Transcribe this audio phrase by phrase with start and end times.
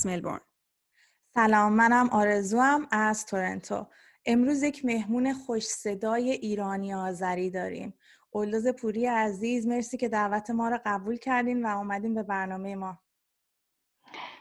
[0.00, 0.40] از ملبورن.
[1.34, 3.86] سلام منم آرزوام از تورنتو.
[4.26, 7.94] امروز یک مهمون خوش صدای ایرانی آذری داریم.
[8.30, 12.98] اولوز پوری عزیز مرسی که دعوت ما رو قبول کردین و اومدین به برنامه ما.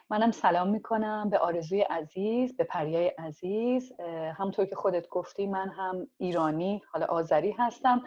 [0.10, 3.92] منم سلام می‌کنم به آرزوی عزیز به پریای عزیز.
[4.38, 8.04] همطور که خودت گفتی من هم ایرانی حالا آذری هستم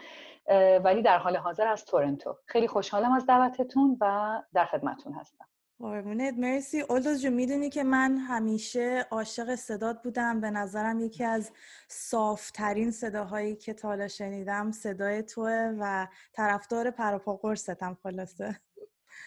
[0.84, 2.36] ولی در حال حاضر از تورنتو.
[2.46, 5.46] خیلی خوشحالم از دعوتتون و در خدمتتون هستم.
[5.82, 6.80] قربونت مرسی.
[6.80, 10.40] اولدوز جو می‌دونی که من همیشه عاشق صدات بودم.
[10.40, 11.50] به نظرم یکی از
[11.88, 18.60] صافترین صداهایی که تالا شنیدم صدای توه و طرفدار پروپا قرصتم خلاصه.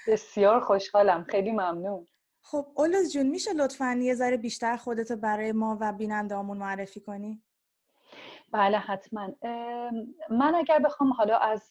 [0.07, 1.23] بسیار خوشحالم.
[1.23, 2.05] خیلی ممنون.
[2.41, 7.43] خب اولوز جون میشه لطفا یه ذره بیشتر خودتو برای ما و بینندهامون معرفی کنی؟
[8.55, 9.29] بله حتما.
[10.29, 11.69] من اگر بخوام حالا از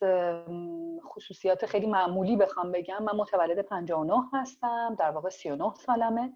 [1.05, 6.33] خصوصیات خیلی معمولی بخوام بگم من متولد 59 هستم در واقع 39 سالمه.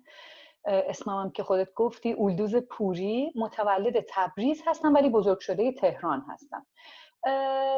[0.64, 3.32] اسمم هم که خودت گفتی اولدوز پوری.
[3.36, 6.66] متولد تبریز هستم ولی بزرگ شده تهران هستم.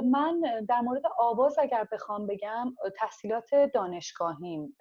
[0.04, 4.76] من در مورد آواز اگر بخوام بگم تحصیلات دانشگاهیم.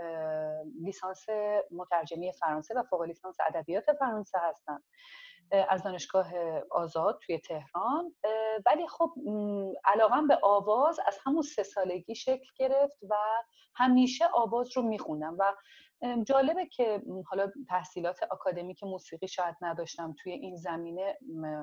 [0.81, 1.25] لیسانس
[1.71, 4.83] مترجمی فرانسه و فوق لیسانس ادبیات فرانسه هستم.
[5.69, 6.31] از دانشگاه
[6.71, 8.15] آزاد توی تهران.
[8.65, 9.13] ولی خب
[9.85, 13.15] علاقم به آواز از همون سه سالگی شکل گرفت و
[13.75, 15.53] همیشه آواز رو میخوندم و
[16.23, 21.17] جالبه که حالا تحصیلات آکادمیک موسیقی شاید نداشتم توی این زمینه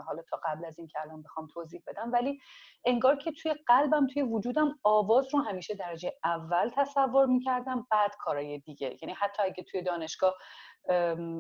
[0.06, 2.41] حالا تا قبل از این که الان بخوام توضیح بدم ولی
[2.84, 8.59] انگار که توی قلبم توی وجودم آواز رو همیشه درجه اول تصور می‌کردم بعد کارهای
[8.59, 8.97] دیگه.
[9.03, 10.34] یعنی حتی اگه توی دانشگاه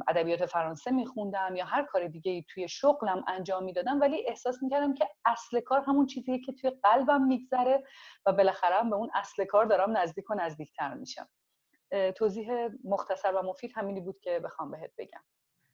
[0.08, 5.08] ادبیات فرانسه میخوندم یا هر کار دیگه توی شغلم انجام می‌دادم ولی احساس می‌کردم که
[5.24, 7.84] اصل کار همون چیزیه که توی قلبم میگذره
[8.26, 11.28] و بالاخره به اون اصل کار دارم نزدیک و نزدیکتر میشم.
[12.16, 15.20] توضیح مختصر و مفید همینی بود که بخوام بهت بگم.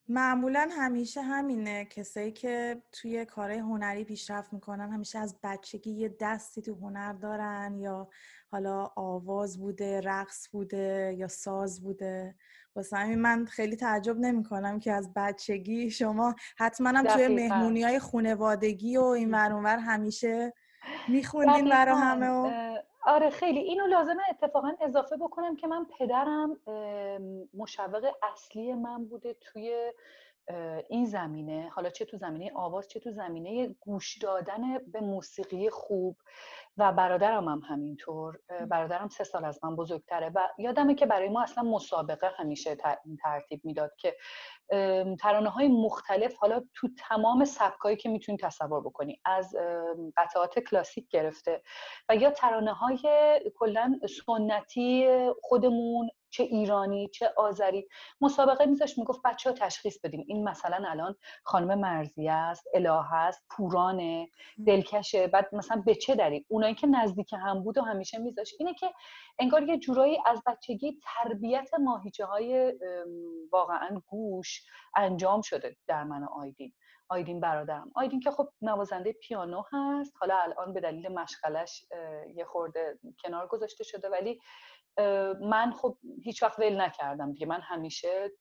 [0.09, 1.85] معمولا همیشه همینه.
[1.85, 7.79] کسایی که توی کارهای هنری پیشرفت می‌کنن همیشه از بچگی یه دستی تو هنر دارن
[7.79, 8.09] یا
[8.51, 12.35] حالا آواز بوده رقص بوده یا ساز بوده.
[12.77, 17.83] واسه همین من خیلی تعجب نمی کنم که از بچگی شما حتما هم توی مهمونی
[17.83, 20.53] های خونوادگی و این ورانور همیشه
[21.09, 22.77] میخوندین برا همه و...
[23.05, 23.59] آره خیلی.
[23.59, 26.57] اینو لازمه اتفاقا اضافه بکنم که من پدرم
[27.55, 29.93] مشوق اصلی من بوده توی
[30.89, 36.17] این زمینه حالا چه تو زمینه آواز چه تو زمینه گوش دادن به موسیقی خوب
[36.77, 38.39] و برادرم هم همینطور.
[38.71, 42.77] برادرم سه سال از من بزرگتره و یادمه که برای ما اصلا مسابقه همیشه
[43.23, 44.17] ترتیب می‌داد که
[45.21, 49.57] ترانه های مختلف حالا تو تمام سبکایی که می‌تونی تصور بکنی از
[50.17, 51.63] قطعات کلاسیک گرفته
[52.09, 53.01] و یا ترانه های
[53.55, 55.09] کلا سنتی
[55.43, 57.89] خودمون چه ایرانی چه آذری.
[58.21, 60.25] مسابقه میذاشت می‌گفت بچه ها تشخیص بدیم.
[60.29, 64.29] این مثلا الان خانم مرزیه است اله است پورانه
[64.67, 65.27] دلکشه.
[65.27, 68.55] بعد مثلا به چه دلیل؟ اونایی که نزدیک هم بود و همیشه میذاشت.
[68.59, 68.93] اینه که
[69.39, 72.75] انگار یه جورایی از بچگی تربیت ماهیچه های
[73.53, 74.63] واقعا گوش
[74.97, 76.73] انجام شده در من آیدین.
[77.09, 77.91] آیدین برادرم.
[77.95, 80.13] آیدین که خب نوازنده پیانو هست.
[80.21, 81.85] حالا الان به دلیل مشغلش
[82.35, 84.09] یه خورده کنار گذاشته شده.
[84.09, 84.41] ولی
[85.41, 87.47] من خب هیچ وقت ول نکردم دیگه.
[87.47, 88.33] من همیشه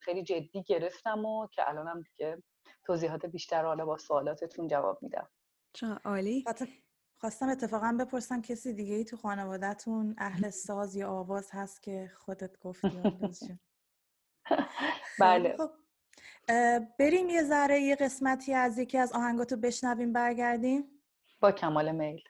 [0.00, 2.42] خیلی جدی گرفتم و که الانم دیگه
[2.84, 5.28] توضیحات بیشتر حالا با سوالاتتون جواب میدم.
[5.72, 6.44] چه عالی.
[7.20, 12.58] خواستم اتفاقا بپرسم کسی دیگه ای تو خانوادهتون اهل ساز یا آواز هست که خودت
[12.58, 13.02] گفتی
[15.20, 15.56] بله.
[15.56, 15.70] خب
[16.98, 21.02] بریم یه ذره یه قسمتی از یکی از آهنگاتو بشنویم برگردیم.
[21.40, 22.22] با کمال میل.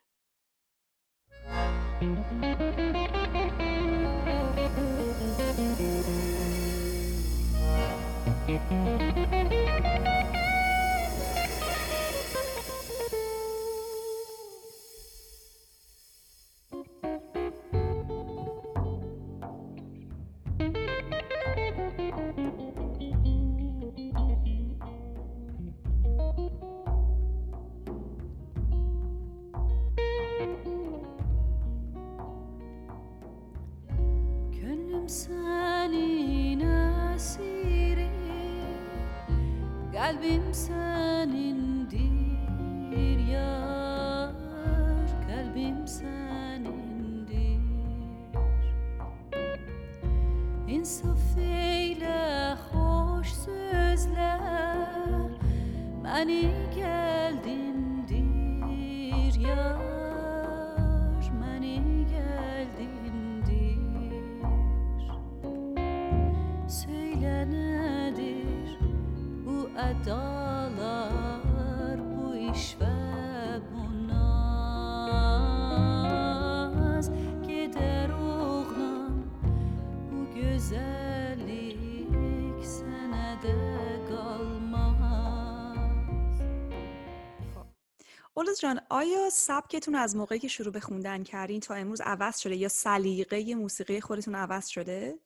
[88.36, 92.56] آرز جان آیا سبکتون از موقعی که شروع به خوندن کردین تا امروز عوض شده
[92.56, 95.18] یا سلیقه موسیقی خودتون عوض شده؟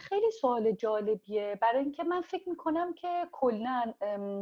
[0.00, 1.58] خیلی سوال جالبیه.
[1.62, 3.94] برای اینکه من فکر می‌کنم که کلا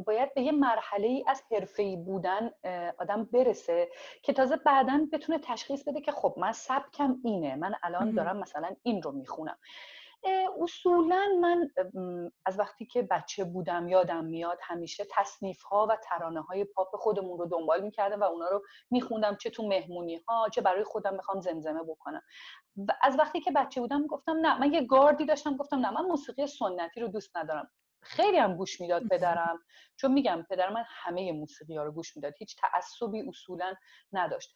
[0.07, 2.51] باید به یه مرحله ای از حرفه‌ای بودن
[2.99, 3.89] آدم برسه
[4.23, 7.57] که تازه بعدا بتونه تشخیص بده که خب من سبکم اینه.
[7.57, 9.59] من الان دارم مثلا این رو می‌خونم.
[10.61, 11.71] اصولا من
[12.47, 17.39] از وقتی که بچه بودم یادم میاد همیشه تصنیف ها و ترانه های پاپ خودمون
[17.39, 21.41] رو دنبال می‌کردم و اونا رو میخوندم چه تو مهمونی ها چه برای خودم می‌خوام
[21.41, 22.23] زمزمه بکنم.
[22.77, 26.03] و از وقتی که بچه بودم گفتم نه من یه گاردی داشتم گفتم نه من
[26.07, 27.71] موسیقی سنتی رو دوست ندارم.
[28.07, 29.59] خیلی هم گوش می‌داد پدرم.
[29.97, 33.75] چون میگم پدر من همه موسیقی ها رو گوش می‌داد هیچ تعصبی اصولا
[34.13, 34.55] نداشت.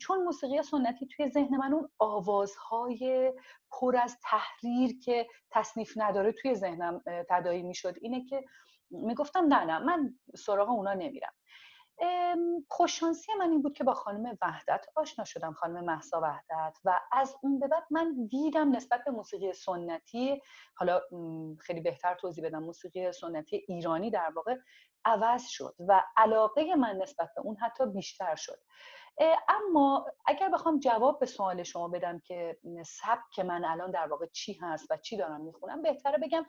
[0.00, 3.32] چون موسیقی سنتی توی ذهن من اون آوازهای
[3.70, 8.44] پر از تحریر که تصنیف نداره توی ذهنم تدایی می‌شد اینه که
[8.90, 11.32] می‌گفتم نه نه من سراغ اونا نمیرم.
[12.68, 16.78] خوششانسی من این بود که با خانم وحدت آشنا شدم خانم محسا وحدت.
[16.84, 20.42] و از اون به بعد من دیدم نسبت به موسیقی سنتی
[20.74, 21.00] حالا
[21.60, 24.56] خیلی بهتر توضیح بدم موسیقی سنتی ایرانی در واقع
[25.04, 28.58] عوض شد و علاقه من نسبت به اون حتی بیشتر شد.
[29.48, 34.52] اما اگر بخوام جواب به سوال شما بدم که سبک من الان در واقع چی
[34.52, 36.46] هست و چی دارم می‌خونم بهتره بگم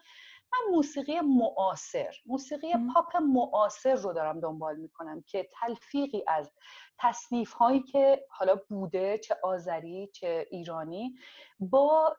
[0.53, 6.51] من موسیقی معاصر موسیقی پاپ معاصر رو دارم دنبال می‌کنم که تلفیقی از
[6.99, 11.15] تصنیف هایی که حالا بوده چه آذری چه ایرانی
[11.59, 12.17] با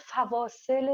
[0.00, 0.88] فواصل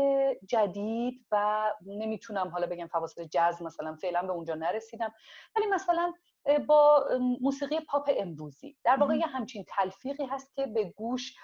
[0.49, 5.13] جدید و نمی‌تونم حالا بگم فواصل جز مثلا فعلا به اونجا نرسیدم.
[5.57, 6.13] ولی مثلا
[6.69, 7.09] با
[7.41, 8.77] موسیقی پاپ امروزی.
[8.85, 11.35] در واقع یه همچین تلفیقی هست که به گوش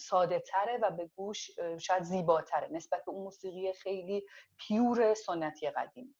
[0.00, 4.22] ساده تره و به گوش شاید زیباتره نسبت به اون موسیقی خیلی
[4.58, 6.16] پیور سنتی قدیم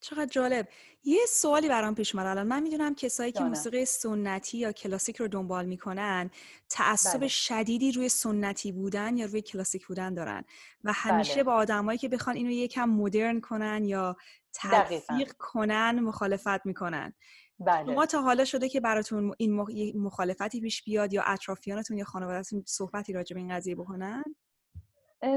[0.00, 0.68] چقدر جالب
[1.04, 5.28] یه سوالی برام پیش اومد الان من می‌دونم کسایی که موسیقی سنتی یا کلاسیک رو
[5.28, 6.30] دنبال می‌کنن
[6.68, 7.28] تعصب بله.
[7.28, 10.44] شدیدی روی سنتی بودن یا روی کلاسیک بودن دارن
[10.84, 11.42] و همیشه بله.
[11.42, 14.16] با آدمایی که بخوان اینو یکم مدرن کنن یا
[14.52, 17.14] تلفیق کنن مخالفت می‌کنن
[17.58, 17.86] بله.
[17.86, 19.54] شما تا حالا شده که براتون این
[19.96, 24.24] مخالفتی پیش بیاد یا اطرافیانتون یا خانوادهتون صحبتی راجع به این قضیه بکنن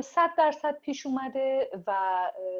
[0.03, 1.93] صد درصد پیش اومده و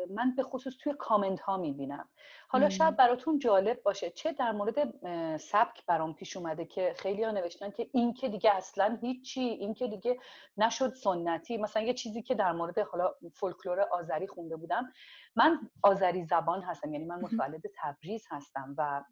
[0.09, 2.09] من به خصوص توی کامنت ها می‌بینم.
[2.47, 4.93] حالا شاید براتون جالب باشه چه در مورد
[5.37, 9.73] سبک برام پیش اومده که خیلی ها نوشتن که این که دیگه اصلا هیچی این
[9.73, 10.19] که دیگه
[10.57, 11.57] نشد سنتی.
[11.57, 14.91] مثلا یه چیزی که در مورد حالا فولکلور آذری خونده بودم.
[15.35, 19.03] من آذری زبان هستم یعنی من متولد تبریز هستم و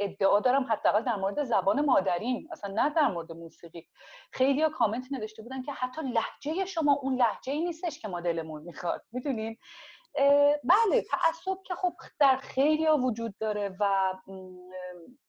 [0.00, 3.86] ادعا دارم حداقل در مورد زبان مادریم اصلا نه در مورد موسیقی.
[4.32, 8.20] خیلی ها کامنت نوشته بودن که حتی لحجه شما اون لحجه ای نیستش که ما
[8.20, 9.56] دلمون می‌خواد می‌دونین؟
[10.64, 14.14] بله تعصب که خب در خیلی ها وجود داره و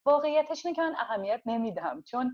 [0.06, 2.34] واقعیتش اینه که من اهمیت نمیدم چون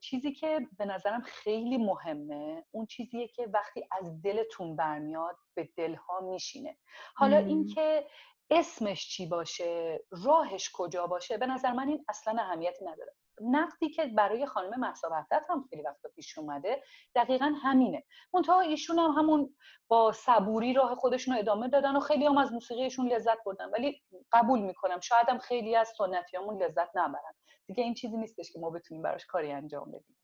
[0.00, 6.20] چیزی که به نظرم خیلی مهمه اون چیزیه که وقتی از دلتون برمیاد به دلها
[6.20, 6.76] میشینه.
[7.14, 8.06] حالا اینکه
[8.50, 13.12] اسمش چی باشه راهش کجا باشه به نظر من این اصلا اهمیتی نداره.
[13.40, 16.82] نقدی که برای خانم محسا وحدت هم خیلی وقتا پیش اومده
[17.14, 18.04] دقیقا همینه.
[18.34, 19.54] منتها ایشون هم همون
[19.88, 23.70] با صبوری راه خودشون رو ادامه دادن و خیلی هم از موسیقیشون لذت بردن.
[23.70, 27.34] ولی قبول می‌کنم شاید هم خیلی از سنتیامون لذت نبرن.
[27.66, 30.16] دیگه این چیزی نیستش که ما بتونیم براش کاری انجام بدیم.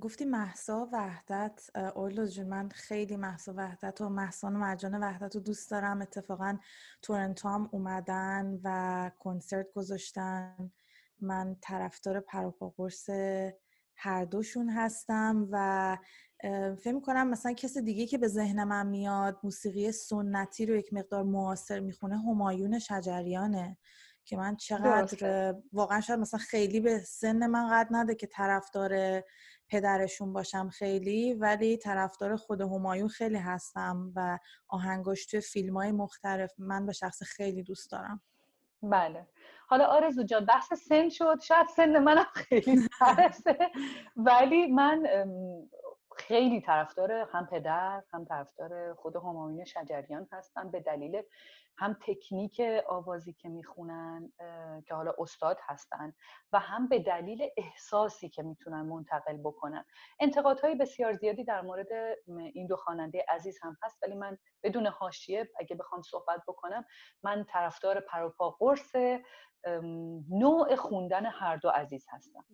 [0.00, 1.70] گفتی محسا وحدت.
[1.96, 6.02] اولوز جون من خیلی محسا وحدت و محسان و مرجان وحدت رو دوست دارم.
[6.02, 6.58] اتفاقا
[7.02, 10.72] تورنتو هم اومدن و کنسرت گذاشتن.
[11.22, 13.10] من طرفدار پروپا قرص
[13.96, 15.98] هر دوشون هستم و
[16.76, 21.22] فکر می‌کنم مثلا کسی دیگه که به ذهن من میاد موسیقی سنتی رو یک مقدار
[21.22, 23.78] معاصر می‌خونه همایون شجریانه
[24.24, 29.22] که من چقدر واقعا شاید مثلا خیلی به سن من قد نده که طرفدار
[29.68, 36.50] پدرشون باشم خیلی ولی طرفدار خود همایون خیلی هستم و آهنگاش توی فیلم های مختلف
[36.58, 38.22] من به شخص خیلی دوست دارم.
[38.82, 39.26] بله.
[39.66, 41.40] حالا آرزو جان بحث سن شد.
[41.40, 43.58] شاید سن منم خیلی سرسه
[44.16, 45.06] ولی من
[46.20, 51.22] خیلی طرفدار هم پدر هم طرفدار خود همایون شجریان هستم به دلیل
[51.78, 54.32] هم تکنیک آوازی که می‌خونن
[54.86, 56.12] که حالا استاد هستن
[56.52, 59.84] و هم به دلیل احساسی که می‌تونن منتقل بکنن.
[60.20, 61.88] انتقادهای بسیار زیادی در مورد
[62.54, 64.02] این دو خواننده عزیز هم هست.
[64.02, 66.84] ولی من بدون حاشیه اگه بخوام صحبت بکنم
[67.22, 68.92] من طرفدار پروپا قرص
[70.30, 72.44] نوع خوندن هر دو عزیز هستم.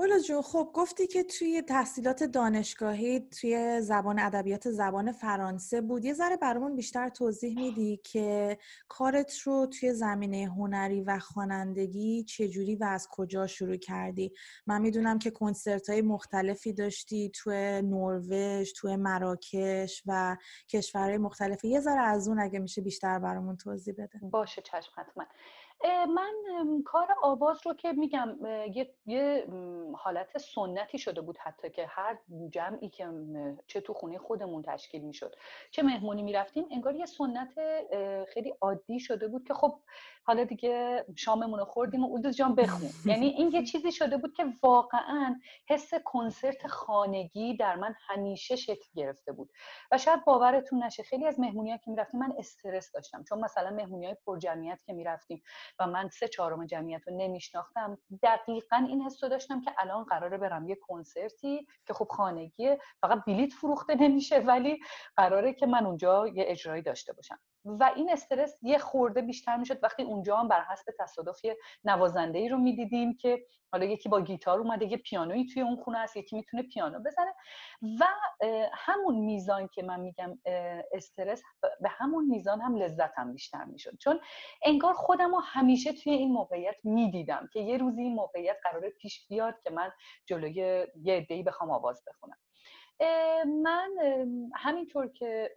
[0.00, 6.04] اولا جو خب گفتی که توی تحصیلات دانشگاهی توی زبان ادبیات زبان فرانسه بود.
[6.04, 8.58] یه ذره برامون بیشتر توضیح میدی که
[8.88, 14.32] کارت رو توی زمینه هنری و خوانندگی چجوری و از کجا شروع کردی؟
[14.66, 20.36] من می‌دونم که کنسرت های مختلفی داشتی توی نروژ توی مراکش و
[20.68, 21.68] کشورهای مختلفی.
[21.68, 24.20] یه ذره از اون اگه میشه بیشتر برامون توضیح بده.
[24.22, 25.24] باشه چشم حتما
[25.88, 26.34] من
[26.84, 28.38] کار آواز رو که میگم
[28.74, 29.46] یه, یه
[29.96, 32.18] حالت سنتی شده بود حتی که هر
[32.50, 33.08] جمعی که
[33.66, 35.34] چه تو خونه خودمون تشکیل می‌شد.
[35.70, 37.54] چه مهمونی می‌رفتیم انگار یه سنت
[38.28, 39.80] خیلی عادی شده بود که خب
[40.26, 42.90] حالا دیگه شاممون رو خوردیم و اودوز جان بخون.
[43.04, 48.90] یعنی این یه چیزی شده بود که واقعا حس کنسرت خانگی در من همیشه شکل
[48.94, 49.50] گرفته بود.
[49.90, 53.24] و شاید باورتون نشه خیلی از مهمونی ها که می‌رفتیم من استرس داشتم.
[53.24, 55.42] چون مثلا مهمونی های پر جمعیت که می‌رفتیم
[55.78, 57.98] و من سه چهارم جمعیت رو نمیشناختم.
[58.22, 63.24] دقیقا این حس رو داشتم که الان قراره برم یه کنسرتی که خب خانگیه فقط
[63.26, 64.80] بلیت فروخته نمیشه ولی
[65.16, 67.38] قراره که من اونجا یه اجرایی داشته باشم.
[67.64, 72.38] و این استرس یه خورده بیشتر می‌شد وقتی اونجا هم بر حسب تصادف یه نوازنده
[72.38, 76.16] ای رو می‌دیدیم که حالا یکی با گیتار اومده یه پیانویی توی اون خونه هست
[76.16, 77.34] یکی می‌تونه پیانو بزنه.
[78.00, 78.04] و
[78.72, 80.38] همون میزان که من میگم
[80.92, 81.42] استرس
[81.80, 83.98] به همون میزان هم لذتم بیشتر می‌شد.
[83.98, 84.20] چون
[84.62, 89.26] انگار خودم رو همیشه توی این موقعیت می‌دیدم که یه روزی این موقعیت قراره پیش
[89.28, 89.92] بیاد که من
[90.26, 90.54] جلوی
[91.02, 92.36] یه عده‌ای بخوام آواز بخونم.
[93.62, 93.90] من
[94.54, 95.54] همینطور که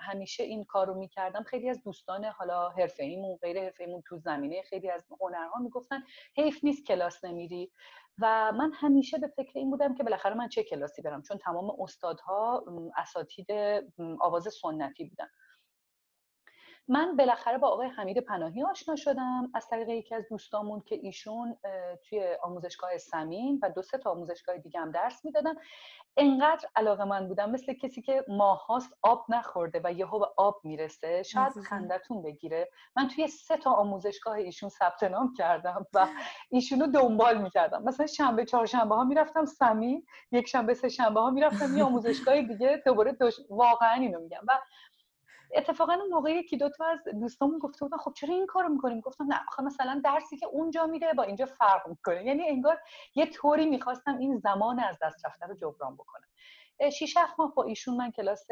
[0.00, 4.18] همیشه این کار رو می‌کردم خیلی از دوستان حالا حرفه ایمون غیر حرفه ایمون تو
[4.18, 6.02] زمینه خیلی از هنرها می‌گفتن
[6.36, 7.72] حیف نیست کلاس نمیری.
[8.18, 11.80] و من همیشه به فکر این بودم که بالاخره من چه کلاسی برم چون تمام
[11.80, 12.64] استادها
[12.96, 13.46] اساتید
[14.20, 15.28] آواز سنتی بودن.
[16.90, 19.50] من بالاخره با آقای حمید پناهی آشنا شدم.
[19.54, 21.56] از طریق یکی از دوستامون که ایشون
[22.08, 25.54] توی آموزشگاه سمین و دو سه تا آموزشگاه دیگه هم درس می‌دادن
[26.16, 31.22] انقدر علاقه من بودم مثل کسی که ماهاست آب نخورده و یهو به آب می‌رسه
[31.22, 32.70] شاید خندتون بگیره.
[32.96, 36.06] من توی سه تا آموزشگاه ایشون ثبت نام کردم و
[36.50, 37.82] ایشونو دنبال می‌کردم.
[37.82, 42.82] مثلا شنبه چهارشنبه ها می‌رفتم سمین یک شنبه سه شنبه ها می‌رفتم یه آموزشگاه دیگه
[42.86, 43.16] دوباره
[43.50, 44.40] واقعا اینو میگم.
[44.48, 44.58] و
[45.54, 49.00] اتفاقا اون موقع یکی دو تا از دوستامون گفته بودن خب چرا این کارو می‌کنیم؟
[49.00, 52.24] گفتم نه آخه مثلا درسی که اونجا میره با اینجا فرق می‌کنه.
[52.24, 52.78] یعنی انگار
[53.14, 56.28] یه طوری می‌خواستم این زمان از دست رفته رو جبران بکنم.
[56.88, 58.46] شیش هفت ماه با ایشون من کلاس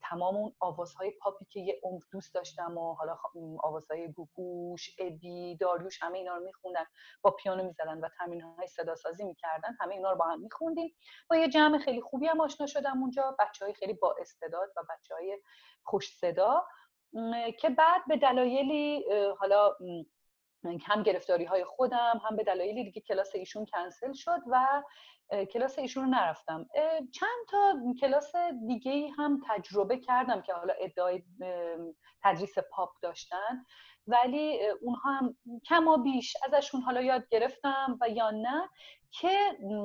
[0.00, 3.18] تمام اون آوازهای پاپی که یه عمر دوست داشتم و حالا
[3.62, 6.84] آوازهای گوگوش ابی داریوش همه اینا رو میخوندن.
[7.22, 9.76] با پیانو می‌زدن و تمرین های صدا سازی می‌کردن.
[9.80, 10.94] همه اینا رو با هم میخوندیم.
[11.30, 13.36] با یه جمع خیلی خوبی هم آشنا شدم اونجا.
[13.38, 15.38] بچه های خیلی با استعداد و بچه های
[15.82, 16.66] خوش صدا
[17.58, 19.04] که بعد به دلایلی
[19.38, 19.76] حالا
[20.64, 24.82] هم گرفتاری های خودم هم به دلایلی دیگه کلاس ایشون کنسل شد و
[25.52, 26.68] کلاس ایشون رو نرفتم.
[27.12, 28.36] چند تا کلاس
[28.66, 31.22] دیگه هم تجربه کردم که حالا ادعای
[32.22, 33.64] تدریس پاپ داشتن.
[34.06, 35.36] ولی اونها هم
[35.66, 38.68] کما بیش ازشون حالا یاد گرفتم و یا نه
[39.10, 39.38] که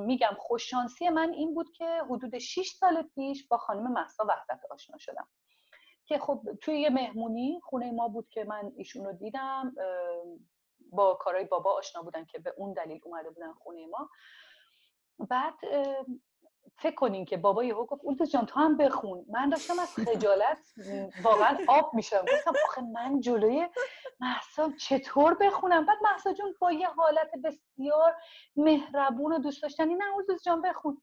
[0.05, 4.97] میگم خوششانسی من این بود که حدود 6 سال پیش با خانم محسا وحدت آشنا
[4.97, 5.27] شدم.
[6.05, 9.75] که خب توی یه مهمونی خونه ما بود که من ایشون رو دیدم
[10.91, 14.09] با کارهای بابا آشنا بودن که به اون دلیل اومده بودن خونه ما.
[15.19, 15.53] بعد
[16.79, 19.25] فکر کنین که بابا یهو گفت اولدوز جان تو هم بخون.
[19.29, 20.59] من داشتم از خجالت
[21.23, 22.21] واقعا آب میشم.
[22.21, 23.67] گفتم آخه من جلوی
[24.19, 28.15] محسا چطور بخونم؟ بعد محسا جون با یه حالت بسیار
[28.55, 31.01] مهربون و دوست داشتنی نه اولدوز جان بخون.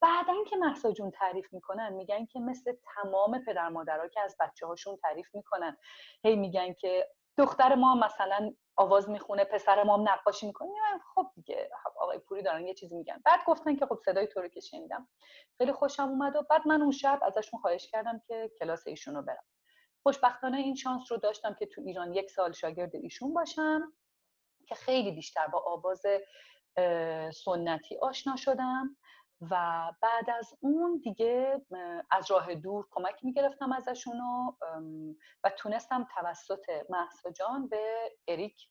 [0.00, 4.66] بعدا که محسا جون تعریف می‌کنن میگن که مثل تمام پدر مادرها که از بچه
[4.66, 5.76] هاشون تعریف می‌کنن.
[6.24, 7.08] هی میگن که
[7.38, 10.70] دختر ما مثلا آواز می‌خونه پسر ما هم نقاشی می‌کنه.
[11.14, 11.70] خب دیگه
[12.00, 13.22] آقای پوری دارن یه چیزی میگن.
[13.24, 15.08] بعد گفتن که خب صدای تو رو که شنیدم.
[15.58, 19.22] خیلی خوشم اومد و بعد من اون شب ازشون خواهش کردم که کلاس ایشون رو
[19.22, 19.44] برم.
[20.02, 23.92] خوشبختانه این شانس رو داشتم که تو ایران یک سال شاگرد ایشون باشم
[24.68, 26.02] که خیلی بیشتر با آواز
[27.44, 28.96] سنتی آشنا شدم.
[29.50, 31.60] و بعد از اون دیگه
[32.10, 34.20] از راه دور کمک می‌گرفتم ازشون
[35.44, 38.68] و تونستم توسط محسا جان به اریک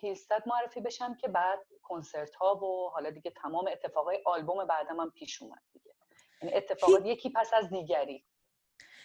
[0.00, 5.10] هیلستد معرفی بشم که بعد کنسرت ها و حالا دیگه تمام اتفاقای آلبوم بعدم هم
[5.10, 5.94] پیش اومد دیگه.
[6.42, 8.24] یعنی اتفاقات یکی پس از دیگری.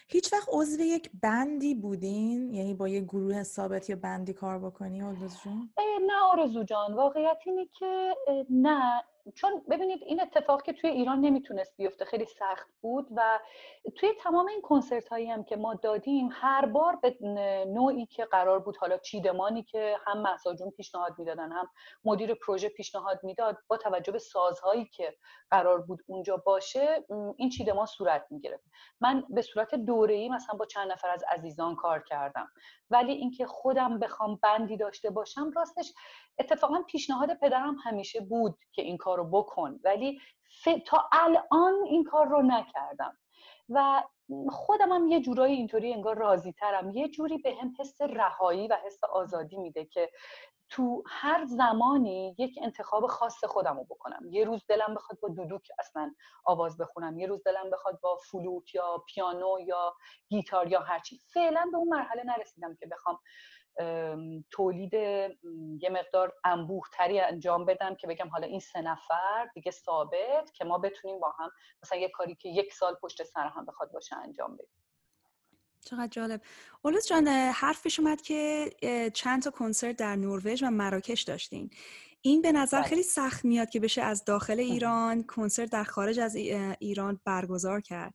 [0.08, 4.98] هیچ وقت عضو یک بندی بودین؟ یعنی با یه گروه ثابت یا بندی کار بکنی
[5.44, 5.74] جون؟
[6.06, 8.14] نه آرزو جان واقعیت اینه که
[8.50, 9.02] نه.
[9.34, 13.40] چون ببینید این اتفاق که توی ایران نمی‌تونست بیفته خیلی سخت بود و
[13.96, 17.16] توی تمام این کنسرت هایی هم که ما دادیم هر بار به
[17.66, 21.68] نوعی که قرار بود حالا چیدمانی که هم محسا پیشنهاد می‌دادن هم
[22.04, 25.16] مدیر پروژه پیشنهاد می‌داد با توجه به سازهایی که
[25.50, 27.04] قرار بود اونجا باشه
[27.36, 28.64] این چیدمان صورت می‌گرفت.
[29.00, 32.48] من به صورت دوره ای مثلا با چند نفر از عزیزان کار کردم.
[32.90, 35.92] ولی اینکه خودم بخوام بندی داشته باشم راستش
[36.38, 39.80] اتفاقا پیشنهاد پدرم همیشه بود که این کار رو بکن.
[39.84, 40.20] ولی
[40.86, 43.16] تا الان این کار رو نکردم.
[43.68, 44.02] و
[44.50, 48.76] خودم هم یه جورایی اینطوری انگار راضی ترم یه جوری به هم حس رهایی و
[48.86, 50.10] حس آزادی میده که
[50.70, 54.20] تو هر زمانی یک انتخاب خاص خودم رو بکنم.
[54.30, 56.14] یه روز دلم بخواد با دودوک اصلا
[56.44, 57.18] آواز بخونم.
[57.18, 59.94] یه روز دلم بخواد با فلوت یا پیانو یا
[60.28, 63.18] گیتار یا هرچی فعلا به اون مرحله نرسیدم که بخوام
[64.50, 64.94] تولید
[65.80, 70.64] یه مقدار انبوه تری انجام بدم که بگم حالا این سه نفر دیگه ثابت که
[70.64, 71.50] ما بتونیم با هم
[71.82, 74.84] مثلا یه کاری که یک سال پشت سر هم بخواد باشه انجام بدیم.
[75.84, 76.40] چقدر جالب.
[76.82, 78.70] اولوز جان حرفش اومد که
[79.14, 81.70] چند تا کنسرت در نروژ و مراکش داشتین.
[82.22, 82.88] این به نظر بله.
[82.88, 86.36] خیلی سخت میاد که بشه از داخل ایران کنسرت در خارج از
[86.80, 88.14] ایران برگزار کرد.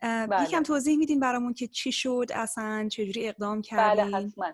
[0.00, 0.42] بله.
[0.42, 4.52] یکم توضیح میدین برامون که چی شد اصلا چجوری اقدام بله، کردین؟ بله حتما.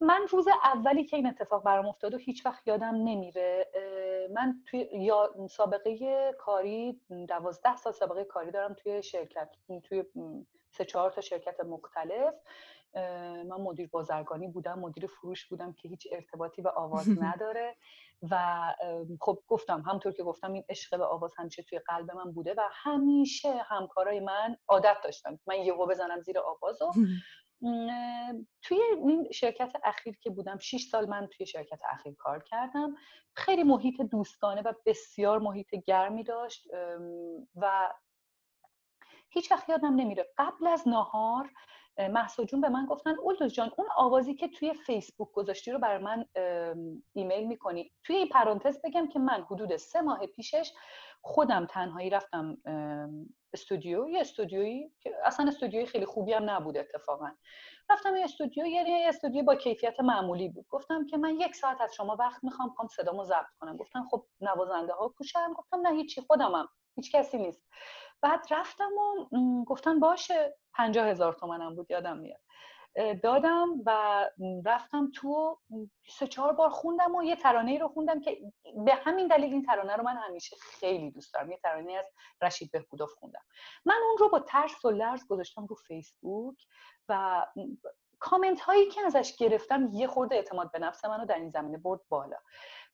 [0.00, 3.66] من روز اولی که این اتفاق برام افتاد و هیچ وقت یادم نمیره
[4.34, 9.50] من توی یا سابقه کاری دوازده سال سابقه کاری دارم توی شرکت
[9.84, 10.04] توی
[10.70, 12.34] سه چهار تا شرکت مختلف.
[13.48, 17.76] من مدیر بازرگانی بودم مدیر فروش بودم که هیچ ارتباطی به آواز نداره
[18.30, 18.62] و
[19.20, 22.60] خب گفتم همطور که گفتم این عشق به آواز همیشه توی قلب من بوده و
[22.72, 26.92] همیشه همکارای من عادت داشتم من یهو بزنم زیر آواز و
[28.62, 32.94] توی این شرکت اخیر که بودم 6 سال من توی شرکت اخیر کار کردم.
[33.36, 36.68] خیلی محیط دوستانه و بسیار محیط گرمی داشت
[37.56, 37.94] و
[39.30, 40.30] هیچ وقت یادم نمیره.
[40.38, 41.50] قبل از نهار
[41.98, 45.98] محسا جون به من گفتن اولدوز جان اون آوازی که توی فیسبوک گذاشتی رو برای
[45.98, 46.24] من
[47.12, 50.72] ایمیل می‌کنی؟ توی این پرانتز بگم که من حدود سه ماه پیشش
[51.26, 52.56] خودم تنهایی رفتم
[53.52, 54.08] استودیو.
[54.08, 57.30] یه استودیویی که اصلا استودیوی خیلی خوبی هم نبود اتفاقا.
[57.90, 60.66] رفتم یه استودیو یعنی یه استودیو با کیفیت معمولی بود.
[60.70, 63.76] گفتم که من یک ساعت از شما وقت می‌خوام خواهم صدامو ضبط کنم.
[63.76, 66.68] گفتم خب نوازنده ها کوشم گفتم نه هیچی خودمم.
[66.96, 67.62] هیچ کسی نیست.
[68.22, 72.40] بعد رفتم و گفتن باشه پنجاه هزار تومنم بود یادم میاد.
[73.22, 74.24] دادم و
[74.64, 75.58] رفتم تو
[76.08, 78.38] سه چهار بار خوندم و یه ترانه رو خوندم که
[78.84, 81.50] به همین دلیل این ترانه رو من همیشه خیلی دوست دارم.
[81.50, 82.06] یه ترانه از
[82.42, 83.42] رشید بهبودوف خوندم.
[83.84, 86.56] من اون رو با ترس و لرز گذاشتم رو فیسبوک
[87.08, 87.46] و
[88.18, 92.00] کامنت هایی که ازش گرفتم یه خورده اعتماد به نفس منو در این زمینه برد
[92.08, 92.36] بالا.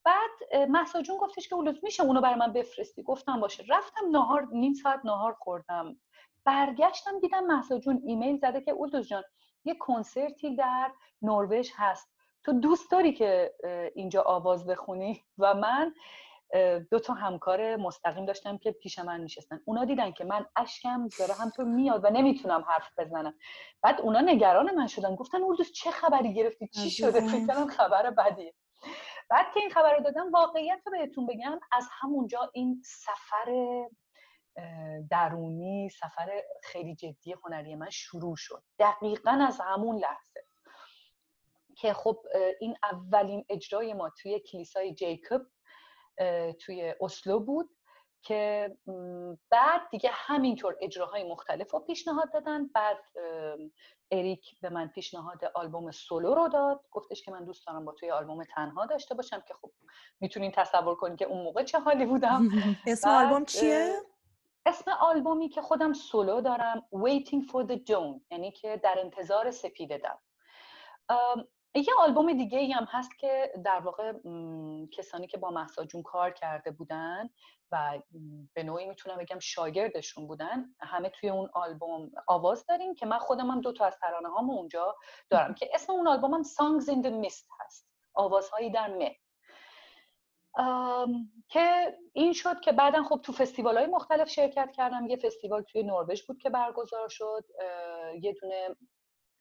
[0.04, 0.30] بعد
[0.68, 3.02] محسا جون گفتش که اولوز میشه اونو برای من بفرستی.
[3.02, 3.64] گفتم باشه.
[3.68, 6.00] رفتم نهار نیم ساعت نهار خوردم.
[6.44, 9.22] برگشتم دیدم محسا جون ایمیل زده که اولوز جان
[9.64, 10.92] یه کنسرتی در
[11.22, 12.10] نروژ هست.
[12.44, 13.54] تو دوست داری که
[13.94, 15.94] اینجا آواز بخونی؟ و من
[16.90, 19.60] دو تا همکار مستقیم داشتم که پیش من نشستن.
[19.64, 23.34] اونا دیدن که من اشکم داره همطور میاد و نمی‌تونم حرف بزنم.
[23.82, 25.14] بعد اونا نگران من شدن.
[25.14, 28.54] گفتن اولدوس چه خبری گرفتی؟ چی شده؟ فکر خبر بدیه.
[29.30, 33.84] بعد که این خبر رو دادم واقعیت رو بهتون بگم از همونجا این سفر
[35.10, 38.62] درونی سفر خیلی جدی هنری من شروع شد.
[38.78, 40.44] دقیقا از همون لحظه
[41.76, 42.18] که خب
[42.60, 45.42] این اولین اجرای ما توی کلیسای جیکوب
[46.60, 47.70] توی اسلو بود
[48.22, 48.76] که
[49.50, 52.66] بعد دیگه همینطور اجراهای مختلف رو پیشنهاد دادن.
[52.66, 52.98] بعد
[54.10, 56.84] اریک به من پیشنهاد آلبوم سولو رو داد.
[56.90, 59.70] گفتش که من دوست دارم با توی آلبوم تنها داشته باشم که خب
[60.20, 62.48] می‌تونین تصور کنید که اون موقع چه حالی بودم.
[62.86, 63.96] اسم آلبوم چیه؟
[64.66, 70.18] اسم آلبومی که خودم سولو دارم Waiting for the Dawn یعنی که در انتظار سپیددم
[71.74, 74.12] یه آلبوم دیگه ای هم هست که در واقع
[74.92, 77.30] کسانی که با محسا جون کار کرده بودن
[77.72, 77.98] و
[78.54, 83.50] به نوعی می‌تونم بگم شاگردشون بودن همه توی اون آلبوم آواز داریم که من خودم
[83.50, 84.96] هم دو تا از ترانه هامو اونجا
[85.30, 87.86] دارم که اسم اون آلبوم هم Songs in the Mist هست.
[88.14, 89.16] آوازهایی در مه.
[91.48, 95.06] که این شد که بعدا خب تو فستیوال های مختلف شرکت کردم.
[95.06, 97.44] یه فستیوال توی نروژ بود که برگزار شد.
[98.20, 98.76] یه دونه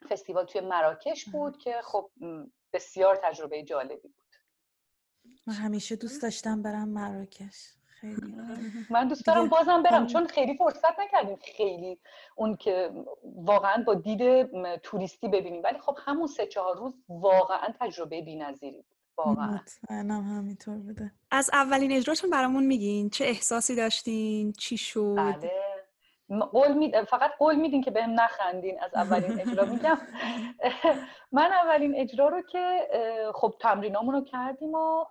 [0.10, 2.12] فستیوال توی مراکش بود که خب
[2.74, 4.36] بسیار تجربه جالبی بود.
[5.48, 7.74] من همیشه دوست داشتم برم مراکش.
[7.88, 8.36] خیلی
[8.90, 12.00] من دوست دارم بازم برم چون خیلی فرصت نکردیم خیلی
[12.36, 12.92] اون که
[13.24, 14.46] واقعا با دید
[14.78, 15.64] توریستی ببینیم.
[15.64, 18.99] ولی خب همون سه چهار روز واقعا تجربه بی‌نظیری بود.
[19.26, 19.48] واقعا.
[19.48, 21.12] مطمئنم همینطور بوده.
[21.32, 25.52] از اولین اجراتون برامون میگین؟ چه احساسی داشتین؟ چی شد؟ بله.
[26.52, 26.92] قول می...
[27.10, 29.66] فقط قول میدین که بهم نخندین از اولین اجرا.
[29.74, 29.98] میگم
[31.38, 32.88] من اولین اجرا رو که
[33.36, 35.06] خب تمرینامون رو کردیم و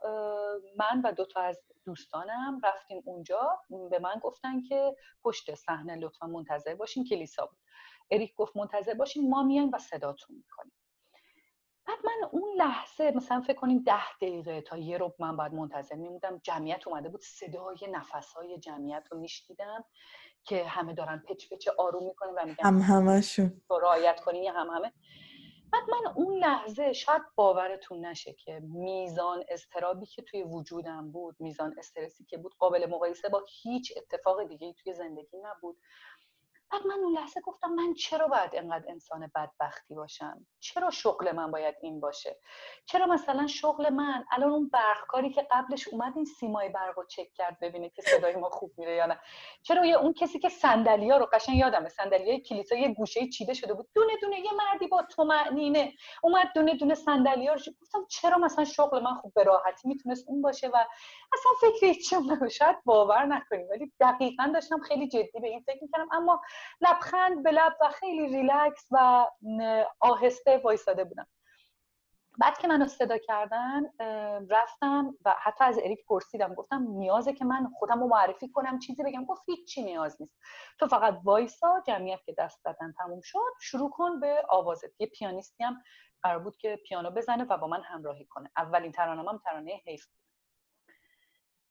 [0.77, 3.59] من و دوتا از دوستانم رفتیم اونجا.
[3.91, 7.59] به من گفتن که پشت صحنه لطفا منتظر باشین کلیسا بود.
[8.11, 10.73] اریک گفت منتظر باشین ما میایم و صداتون می‌کنیم.
[11.89, 15.95] بعد من اون لحظه مثلا فکر کنیم ده دقیقه تا یه رب من باید منتظر
[15.95, 19.85] میمودم جمعیت اومده بود صدای نفسهای جمعیت رو میشنیدم
[20.45, 24.53] که همه دارن پچ پچ آروم می‌کنن و میگن هم همشون تو رعایت کنی یا
[24.53, 24.93] هم همه.
[25.73, 31.75] بعد من اون لحظه شاید باورتون نشه که میزان استرابی که توی وجودم بود میزان
[31.79, 35.77] استرسی که بود قابل مقایسه با هیچ اتفاق دیگه توی زندگی نبود.
[36.73, 41.51] بعد من اون لحظه گفتم من چرا باید انقدر انسان بدبختی باشم؟ چرا شغل من
[41.51, 42.37] باید این باشه؟
[42.87, 47.33] چرا مثلا شغل من؟ الان اون برقکاری که قبلش اومد این سیمای برق رو چک
[47.35, 49.21] کرد ببینه که صدای ما خوب میره یا نه.
[49.63, 53.75] چرا یه اون کسی که صندلیا رو قشنگ یادمه صندلیای کلیسا یه گوشه چیده شده
[53.75, 53.89] بود.
[53.95, 57.61] دونه دونه یه مردی با طمأنینه اومد دونه دونه صندلیا رو.
[57.83, 60.77] گفتم چرا مثلا شغل من خوب به راحتی می‌تونست اون باشه و
[61.33, 66.09] اصلا فکر شاید باور نکنیم ولی دقیقا داشتم خیلی جدی به این فکر می‌کردم.
[66.13, 66.41] اما
[66.81, 69.27] لبخند به لب و خیلی ریلکس و
[70.01, 71.27] آهسته وایساده بودم.
[72.41, 73.83] بعد که منو صدا کردن
[74.51, 79.03] رفتم و حتی از اریک پرسیدم گفتم نیازه که من خودم رو معرفی کنم چیزی
[79.03, 79.25] بگم.
[79.25, 80.39] گفت هیچی نیاز نیست.
[80.79, 85.01] تو فقط وایسا جمعیت که دست زدن تموم شد شروع کن به آوازت.
[85.01, 85.83] یه پیانیستی هم
[86.23, 88.51] قرار بود که پیانو بزنه و با من همراهی کنه.
[88.57, 90.07] اولین ترانه‌ام هم ترانه حیف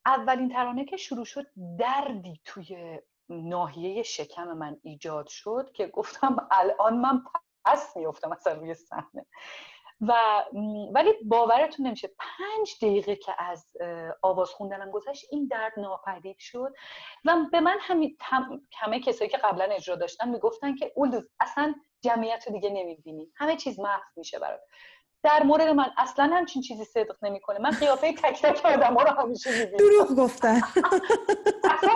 [0.05, 1.45] اولین ترانه که شروع شد
[1.79, 7.23] دردی توی ناحیه شکم من ایجاد شد که گفتم الان من
[7.65, 9.25] پس میفتم مثلا روی صحنه.
[10.01, 10.13] و
[10.93, 13.71] ولی باورتون نمیشه پنج دقیقه که از
[14.21, 16.73] آواز خوندنم گذشت این درد ناپدید شد.
[17.25, 21.75] و به من همین هم- همه کسایی که قبلا اجرا داشتن می‌گفتن که اولدوز اصلا
[22.01, 23.31] جمعیت رو دیگه نمی‌بینی.
[23.35, 24.61] همه چیز محو میشه برات.
[25.23, 27.59] در مورد من اصلا همچین چیزی صدق نمی‌کنه.
[27.59, 29.77] من قیافه تک تک آدم رو همیشه می‌بینم.
[29.77, 30.61] دروغ گفتن.
[31.77, 31.91] اصلا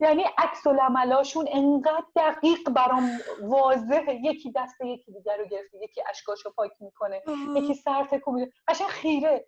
[0.00, 3.10] یعنی عکس العملاشون انقدر دقیق برام
[3.42, 4.14] واضحه.
[4.22, 7.22] یکی دست یکی دیگر رو گرفته یکی اشکاشو پاک می‌کنه
[7.56, 8.52] یکی سر تکون میده.
[8.68, 9.46] قشنگ خیره.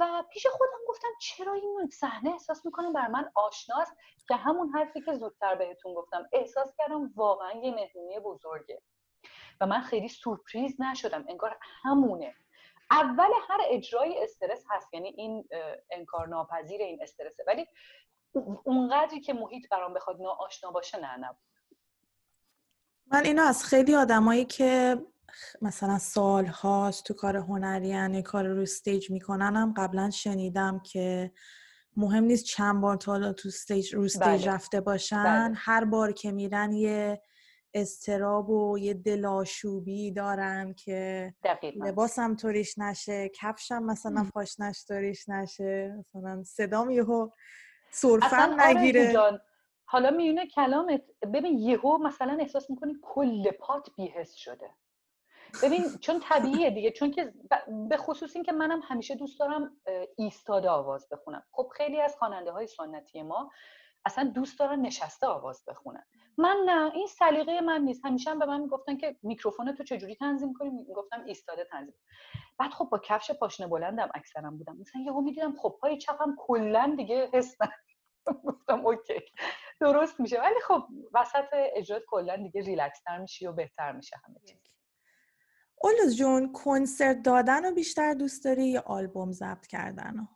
[0.00, 3.96] و پیش خودم گفتم چرا این صحنه احساس می‌کنم بر من آشناست؟
[4.28, 6.28] که همون حرفی که زودتر بهتون گفتم.
[6.32, 8.82] احساس کردم واقعا یه مهمونی بزرگه.
[9.60, 11.24] و من خیلی سورپریز نشدم.
[11.28, 12.34] انگار همونه.
[12.90, 14.94] اول هر اجرای استرس هست.
[14.94, 15.48] یعنی این
[15.90, 17.44] انکار ناپذیر این استرسه.
[17.46, 17.66] ولی
[18.64, 21.36] اونقدری که محیط برام بخواد ناآشنا باشه نه نه.
[23.12, 24.98] من اینو از خیلی آدمایی که
[25.62, 31.32] مثلا سال هاست تو کار هنری یا کار رو stage می‌کنن هم قبلا شنیدم که
[31.96, 34.54] مهم نیست چند بار تا حالا تو stage رو stage بله.
[34.54, 35.24] رفته باشن.
[35.48, 35.54] بله.
[35.56, 37.22] هر بار که میرن یه
[37.74, 41.86] اضطراب و یه دل‌آشوبی دارن که دقیقا.
[41.86, 46.04] لباسم طوریش نشه کفشم مثلا پاشنش طوریش نشه.
[46.14, 47.30] مثلا صدام یهو
[47.92, 49.40] اصلا آرزو نگیره.
[49.88, 51.02] حالا میونه کلامت
[51.34, 54.70] ببین یهو مثلا احساس می‌کنی کل پات بیهس شده.
[55.62, 57.34] ببین چون طبیعیه دیگه چون که
[57.88, 59.76] به خصوص این که منم همیشه دوست دارم
[60.16, 61.42] ایستاده آواز بخونم.
[61.52, 63.50] خب خیلی از خواننده های سنتی ما
[64.06, 66.04] اصلا دوست دارن نشسته آواز بخونن.
[66.38, 68.04] من نه این سلیقه من نیست.
[68.04, 71.94] همیشه هم به من می‌گفتن که میکروفون تو چجوری تنظیم کنی؟ می‌گفتم ایستاده تنظیم.
[72.58, 74.76] بعد خب با کفش پاشنه بلندم اکثرا بودم.
[74.76, 77.56] مثلا یهو می‌دیدم خب پای چپم کلا دیگه حس.
[78.46, 79.20] گفتم okay.
[79.80, 80.40] درست میشه.
[80.40, 80.82] ولی خب
[81.14, 84.60] وسط اجرات کلا دیگه ریلکس تر میشی و بهتر میشه همه چیز.
[85.82, 90.35] اولوز جون کنسرت دادن رو بیشتر دوست داری یا آلبوم ضبط کردن رو؟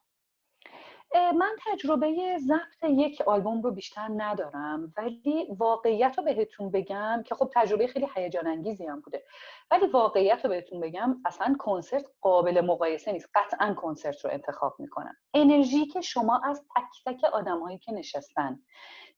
[1.14, 7.50] من تجربه ضبط یک آلبوم رو بیشتر ندارم ولی واقعیت رو بهتون بگم که خب
[7.54, 9.24] تجربه خیلی هیجان انگیزی هم بوده.
[9.70, 13.28] ولی واقعیت رو بهتون بگم اصلا کنسرت قابل مقایسه نیست.
[13.34, 15.16] قطعا کنسرت رو انتخاب می‌کنم.
[15.34, 18.62] انرژی که شما از تک تک آدمهایی که نشستن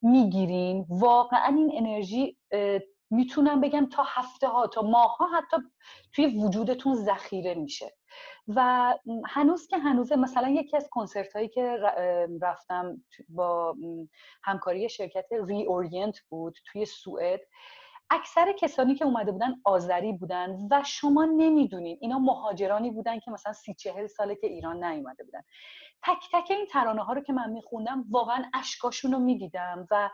[0.02, 2.38] می‌گیرین واقعا این انرژی
[3.10, 5.56] می‌تونم بگم تا هفته ها تا ماه ها حتی
[6.12, 7.92] توی وجودتون ذخیره میشه.
[8.48, 8.94] و
[9.26, 11.76] هنوز که هنوزه مثلا یکی از کنسرت هایی که
[12.42, 13.76] رفتم با
[14.42, 17.40] همکاری شرکت ری اورینت بود توی سوئد
[18.10, 23.52] اکثر کسانی که اومده بودن آذری بودن و شما نمی‌دونین اینا مهاجرانی بودن که مثلا
[23.52, 25.40] سی چهل ساله که ایران نیومده بودن.
[26.02, 30.10] تک تک این ترانه ها رو که من میخوندم واقعا اشکاشون رو می‌دیدم و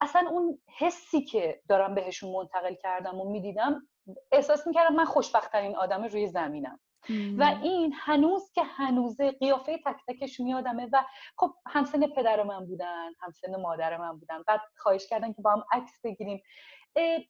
[0.00, 3.88] اصلا اون حسی که دارم بهشون منتقل کردم و می‌دیدم
[4.32, 6.80] احساس می‌کردم من خوشبختترین آدم روی زمینم.
[7.38, 11.04] و این هنوز که هنوزه قیافه تک تکش میادمه و
[11.36, 14.42] خب همسن پدر من بودن همسن مادر من بودن.
[14.46, 16.42] بعد خواهش کردن که با هم عکس بگیریم.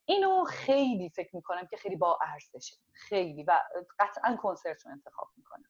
[0.05, 2.75] اینو خیلی فکر می‌کنم که خیلی با ارزشه.
[2.93, 3.59] خیلی و
[3.99, 5.65] قطعا کنسرت رو انتخاب می‌کنم.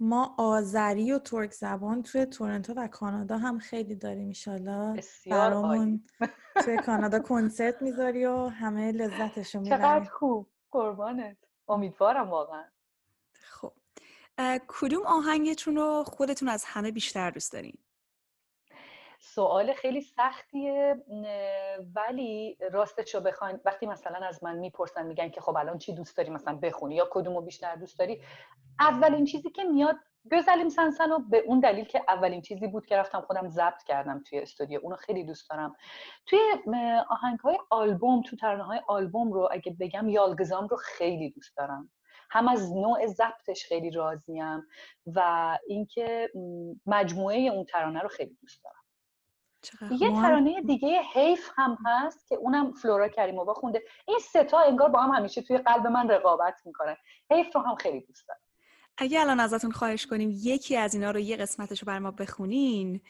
[0.00, 4.96] ما آذری و ترک زبان توی تورنتو و کانادا هم خیلی داریم ایشالا.
[5.30, 6.04] برامون
[6.64, 10.48] توی کانادا کنسرت می‌ذاری و همه لذتشو می‌بریم چقدر خوب.
[10.70, 11.36] قربانت.
[11.68, 12.64] امیدوارم واقعا.
[14.68, 17.78] کدوم آهنگتون رو خودتون از همه بیشتر دوست دارین؟
[19.20, 21.04] سوال خیلی سختیه
[21.94, 26.16] ولی راستش رو بخواین وقتی مثلا از من می‌پرسن میگن که خب الان چی دوست
[26.16, 28.22] داری مثلا بخونی یا کدومو بیشتر دوست داری
[28.80, 29.96] اولین چیزی که میاد
[30.32, 34.22] گزلیم سنسن رو به اون دلیل که اولین چیزی بود که رفتم خودم ضبط کردم
[34.22, 35.76] توی استودیو اونو خیلی دوست دارم.
[36.26, 36.38] توی
[37.10, 41.90] آهنگ های آلبوم تو ترانه های آلبوم رو اگه بگم یالگزام رو خیلی دوست دارم.
[42.30, 44.66] هم از نوع ضبطش خیلی راضیم
[45.06, 46.30] و اینکه
[46.86, 48.78] مجموعه اون ترانه رو خیلی دوست دارم.
[49.90, 53.82] یه ترانه دیگه حیف هم هست که اونم فلورا کریمووا خونده.
[54.08, 56.96] این سه تا انگار با هم همیشه توی قلب من رقابت می‌کنه
[57.30, 58.40] حیف رو هم خیلی دوست دارم.
[58.98, 63.00] اگه الان ازتون خواهش کنیم یکی از اینا رو یه قسمتش رو برا ما بخونین.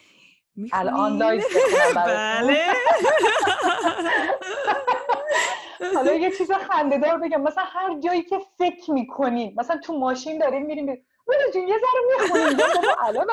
[0.73, 1.45] الان live
[1.95, 2.65] بله.
[5.95, 7.41] حالا یه چیز خنده‌دار بگم.
[7.41, 10.85] مثلا هر جایی که فکر می‌کنین مثلا تو ماشین داریم میریم
[11.27, 12.57] بله جون یه ذره می‌خونیم
[13.03, 13.27] الان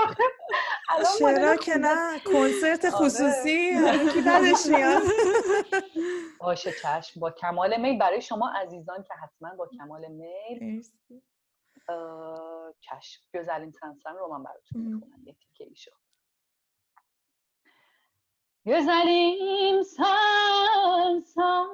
[1.18, 2.94] چرا که نه؟ کنسرت آره.
[2.94, 3.74] خصوصی؟
[4.12, 5.02] کی بعدش میاد.
[6.40, 7.20] باشه چشم.
[7.20, 10.82] با کمال میل برای شما عزیزان که حتما با کمال میل
[12.80, 13.22] چشم.
[13.34, 15.22] گزلین سنسن رو من براتون می‌خونم.
[15.26, 15.90] یه تیکه ایشو
[18.66, 21.66] گزلیم سنسن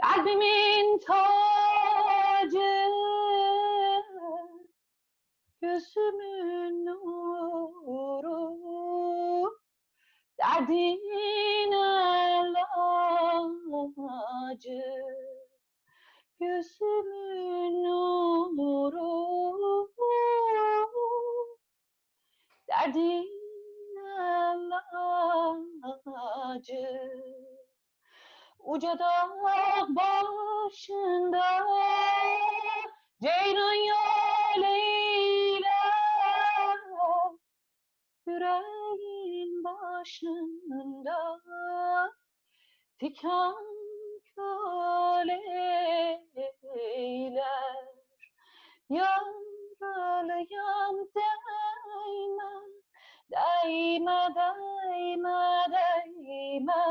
[0.00, 2.88] kalbimin tacı
[5.60, 8.38] gözümün nuru
[10.38, 11.72] derdin
[14.48, 14.82] acı
[16.40, 17.82] gözümün
[18.56, 19.88] nuru
[22.68, 23.38] derdin
[28.68, 29.28] Uca dağ
[29.88, 31.44] başında
[33.22, 33.74] Ceylan
[34.54, 35.78] yeleyle
[38.26, 41.40] Yüreğin başında.
[43.00, 43.54] Diken
[44.34, 45.38] köleyler
[48.90, 52.52] Yaralıyam değme
[53.30, 55.38] Değme değme
[55.70, 56.82] değme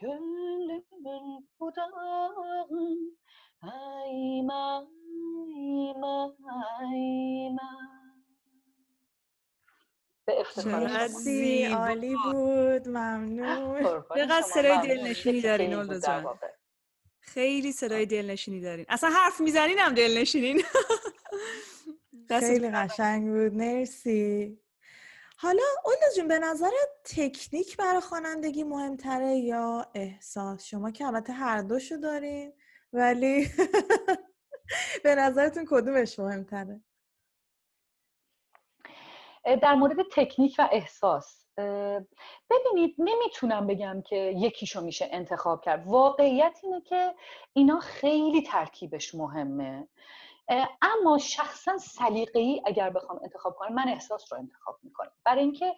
[0.00, 2.66] Gönlümün budağı
[3.62, 4.88] ayma
[5.22, 6.36] ayma
[6.80, 7.70] ayma
[10.26, 10.88] به افتخار
[11.74, 13.82] عالی بود ممنون
[14.14, 16.38] چقدر صدای دلنشینی دارین اولدا جان
[17.20, 20.62] خیلی صدای دلنشینی دارین اصلا حرف می‌زنین هم دلنشینین
[22.40, 24.58] خیلی قشنگ بود مرسی
[25.38, 26.70] حالا اولدا جون به نظر
[27.04, 32.52] تکنیک برای خوانندگی مهمتره یا احساس؟ شما که البته هر دوشو دارین
[32.92, 33.48] ولی
[35.04, 36.80] به نظرتون کدومش مهمتره؟
[39.62, 41.46] در مورد تکنیک و احساس.
[42.50, 45.86] ببینید نمی‌تونم بگم که یکیشو میشه انتخاب کرد.
[45.86, 47.14] واقعیت اینه که
[47.52, 49.88] اینا خیلی ترکیبش مهمه.
[50.82, 55.12] اما شخصا سلیقه‌ای اگر بخوام انتخاب کنم من احساس رو انتخاب می‌کنم.
[55.24, 55.76] برای اینکه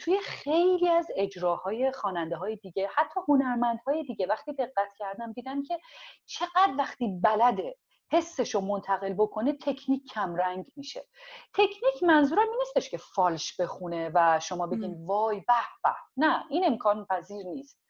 [0.00, 5.80] توی خیلی از اجراهای خواننده های دیگه حتی هنرمندهای دیگه وقتی دقت کردم دیدم که
[6.26, 7.76] چقدر وقتی بلده
[8.12, 11.06] حسش رو منتقل بکنه تکنیک کمرنگ میشه.
[11.54, 16.66] تکنیک منظورم این نیستش که فالش بخونه و شما بگین وای به به نه این
[16.66, 17.80] امکان پذیر نیست.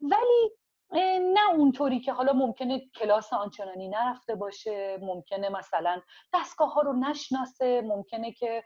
[0.00, 0.50] ولی
[0.92, 6.00] نه اونطوری که حالا ممکنه کلاس آنچنانی نرفته باشه ممکنه مثلا
[6.34, 8.64] دستگاه ها رو نشناسه ممکنه که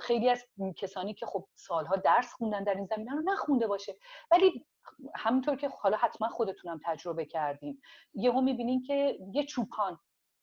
[0.00, 0.44] خیلی از
[0.76, 3.96] کسانی که خب سالها درس خوندن در این زمینه رو نخونده باشه.
[4.30, 4.66] ولی
[5.14, 7.80] همینطور که حالا حتما خودتونم تجربه کردیم
[8.14, 9.98] یهو می‌بینین که یه چوپان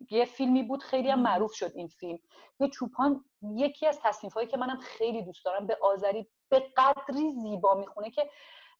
[0.09, 2.19] یه فیلمی بود خیلی هم معروف شد این فیلم.
[2.59, 7.31] یه چوپان یکی از تصنیف هایی که منم خیلی دوست دارم به آذری به قدری
[7.31, 8.29] زیبا می‌خونه که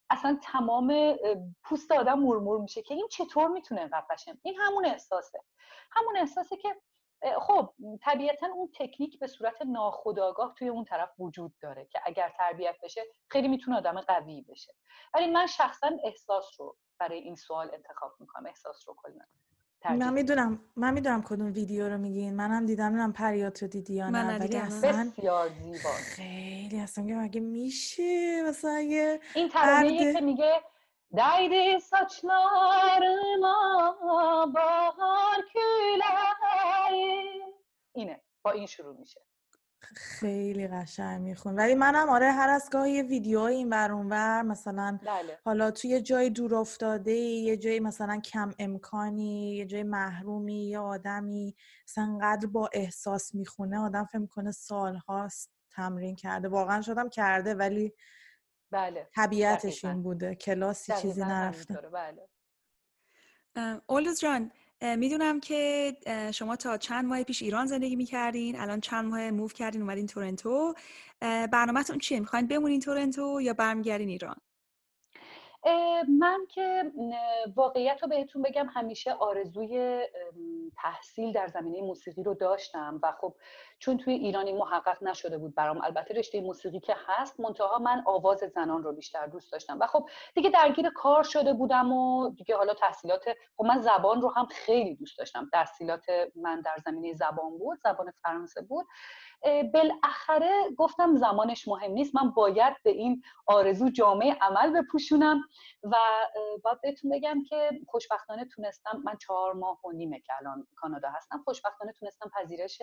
[0.10, 1.16] اصلا تمام
[1.64, 5.44] پوست آدم مرمور میشه که این چطور می‌تونه اینقدر این همون احساسه.
[5.92, 6.76] همون احساسه که
[7.42, 12.76] خب طبیعتا اون تکنیک به صورت ناخودآگاه توی اون طرف وجود داره که اگر تربیت
[12.84, 14.74] بشه خیلی می‌تونه آدم قوی بشه.
[15.14, 19.26] ولی من شخصا احساس رو برای این سوال انتخاب می‌کنم احساس رو کلا.
[19.90, 22.36] من می‌دونم من می‌دونم کدوم ویدیو رو میگین.
[22.36, 25.90] منم دیدم نمی‌دونم پریات رو دیدی یا نه ولی اصلا بسیار زیبا.
[25.90, 30.62] خیلی اصلا مگه میشه؟ مثلا یه این ترانه که میگه
[31.16, 33.58] Daydı saçlarıma
[34.54, 37.10] bahar küleği
[37.94, 39.22] اینه با این شروع میشه.
[39.96, 41.56] خیلی قشنگ میخون.
[41.56, 45.40] ولی منم آره هر از گاهی یه ویدیو این ور ور مثلا بله.
[45.46, 50.80] حالا توی یه جای دور افتاده یه جایی مثلا کم امکانی یه جای محرومی یه
[50.80, 51.56] آدمی
[51.88, 56.48] مثلا انقدر با احساس می‌خونه آدم فکر می‌کنه سالهاست تمرین کرده.
[56.48, 57.94] واقعا شدم کرده ولی
[58.72, 59.10] بله.
[59.16, 60.36] طبیعتش این بوده.
[60.36, 61.74] کلاسی چیزی نرفته.
[61.74, 62.28] بله.
[63.88, 64.52] اولوز جان
[64.84, 65.94] می‌دونم که
[66.34, 70.74] شما تا چند ماه پیش ایران زندگی می‌کردین الان چند ماه موو کردین اومدین تورنتو.
[71.22, 74.36] برنامهتون چیه؟ می‌خواین بمونین تورنتو یا برمیگردین ایران؟
[76.20, 76.92] من که
[77.56, 80.04] واقعیت رو بهتون بگم همیشه آرزوی
[80.78, 83.36] تحصیل در زمینه موسیقی رو داشتم و خب
[83.80, 88.38] چون توی ایرانی محقق نشده بود برام البته رشته موسیقی که هست منتها من آواز
[88.38, 92.74] زنان رو بیشتر دوست داشتم و خب دیگه درگیر کار شده بودم و دیگه حالا
[92.74, 93.24] تحصیلات
[93.58, 95.50] خب من زبان رو هم خیلی دوست داشتم.
[95.54, 98.86] تحصیلات من در زمینه زبان بود زبان فرانسه بود.
[99.74, 102.16] بالاخره گفتم زمانش مهم نیست.
[102.16, 105.42] من باید به این آرزو جامعه عمل بپوشونم
[105.84, 105.96] و
[106.64, 111.42] باید بهتون بگم که خوشبختانه تونستم من چهار ماه و نیمه که الان کانادا هستم
[111.46, 112.82] خوشبختانه تونستم پذیرش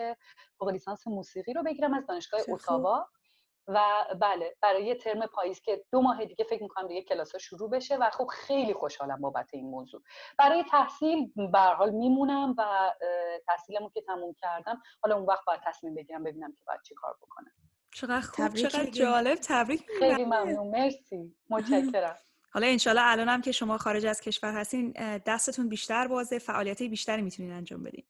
[0.59, 3.07] فوق لیسانس موسیقی رو بگیرم از دانشگاه اتاوا.
[3.67, 7.69] و بله برای یه ترم پاییز که دو ماه دیگه فکر می‌کنم دیگه کلاس شروع
[7.69, 10.01] بشه و خب خیلی خوشحالم بابت این موضوع.
[10.37, 12.91] برای تحصیل به حال میمونم و
[13.47, 17.17] تحصیلمو که تموم کردم حالا اون وقت باید تصمیم بگیرم ببینم که باید چی کار
[17.21, 17.51] بکنم.
[17.93, 20.67] چقدر خوب چقدر جالب تبریک خیلی ممنون.
[20.67, 21.35] مرسی.
[21.49, 22.17] متشکرم.
[22.53, 24.91] حالا انشالله الانم که شما خارج از کشور هستین
[25.25, 28.03] دستتون بیشتر بازه فعالیت بیشتری می‌تونین انجام بدین.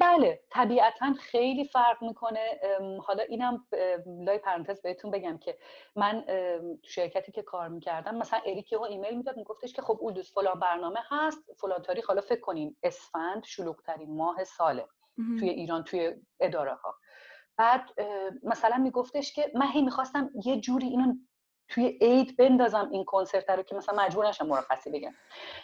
[0.00, 2.60] بله طبیعتا خیلی فرق می‌کنه.
[3.04, 3.66] حالا اینم
[4.06, 5.58] لای پرانتز بهتون بگم که
[5.96, 6.24] من
[6.82, 10.60] تو شرکتی که کار می‌کردم مثلا اریک یهو ایمیل می‌داد میگفتش که خب اولدوس فلان
[10.60, 14.86] برنامه هست فلان تاریخ حالا فکر کنین اسفند شلوغترین ماه ساله
[15.38, 16.94] توی ایران توی اداره ها
[17.56, 17.88] بعد
[18.42, 21.14] مثلا میگفتش که من هی می‌خواستم یه جوری اینو
[21.68, 25.12] توی عید بندازم این کنسرت رو که مثلا مجبور نشم مرخصی بگم.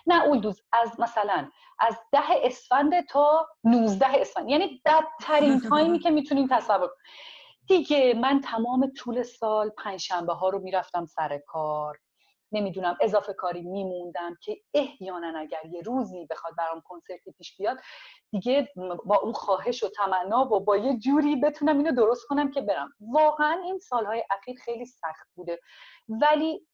[0.06, 4.48] نه اولدوز از مثلا از ده اسفند تا 19 اسفند.
[4.48, 6.90] یعنی بدترین تایمی که می‌تونیم تصور
[7.66, 11.98] دیگه من تمام طول سال پنجشنبه ها رو می‌رفتم سر کار.
[12.52, 17.78] نمی‌دونم اضافه کاری میموندم که احیانا اگر یه روزی بخواد برام کنسرتی پیش بیاد
[18.30, 18.68] دیگه
[19.04, 22.88] با اون خواهش و تمنا و با یه جوری بتونم اینو درست کنم که برم.
[23.00, 25.60] واقعا این سالهای اخیر خیلی سخت بوده.
[26.08, 26.66] ولی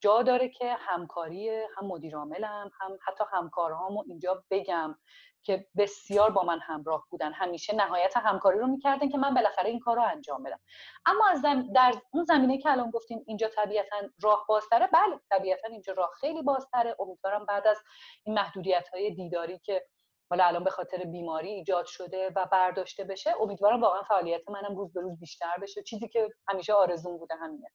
[0.00, 4.98] جا داره که همکاری هم مدیر عاملم هم حتی همکارهامو اینجا بگم
[5.42, 7.32] که بسیار با من همراه بودن.
[7.32, 10.60] همیشه نهایت همکاری رو می‌کردن که من بالاخره این کار رو انجام بدم.
[11.06, 11.42] اما از
[11.74, 16.42] در اون زمینه که الان گفتیم اینجا طبیعتا راه بازتره بله طبیعتا اینجا راه خیلی
[16.42, 16.96] بازتره.
[17.00, 17.78] امیدوارم بعد از
[18.24, 19.86] این محدودیت های دیداری که
[20.30, 24.92] حالا الان به خاطر بیماری ایجاد شده و برداشته بشه امیدوارم واقعا فعالیت منم روز
[24.92, 25.82] به روز بیشتر بشه.
[25.82, 27.68] چیزی که همیشه آرزون بوده همینه.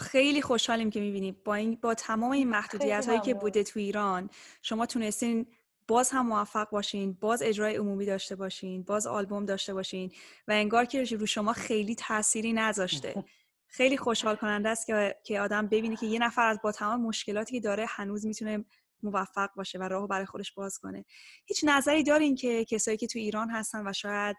[0.00, 4.30] خیلی خوشحالیم که می‌بینیم با, این با تمام این محدودیت هایی که بوده تو ایران
[4.62, 5.46] شما تونستین
[5.88, 10.12] باز هم موفق باشین باز اجرای عمومی داشته باشین باز آلبوم داشته باشین
[10.48, 13.24] و انگار که رو شما خیلی تأثیری نذاشته.
[13.66, 14.86] خیلی خوشحال کننده است
[15.24, 18.64] که آدم ببینه که یه نفر از با تمام مشکلاتی که داره هنوز می‌تونه
[19.02, 21.04] موفق باشه و راهو برای خودش باز کنه.
[21.46, 24.36] هیچ نظری دارین که کسایی که تو ایران هستن و شاید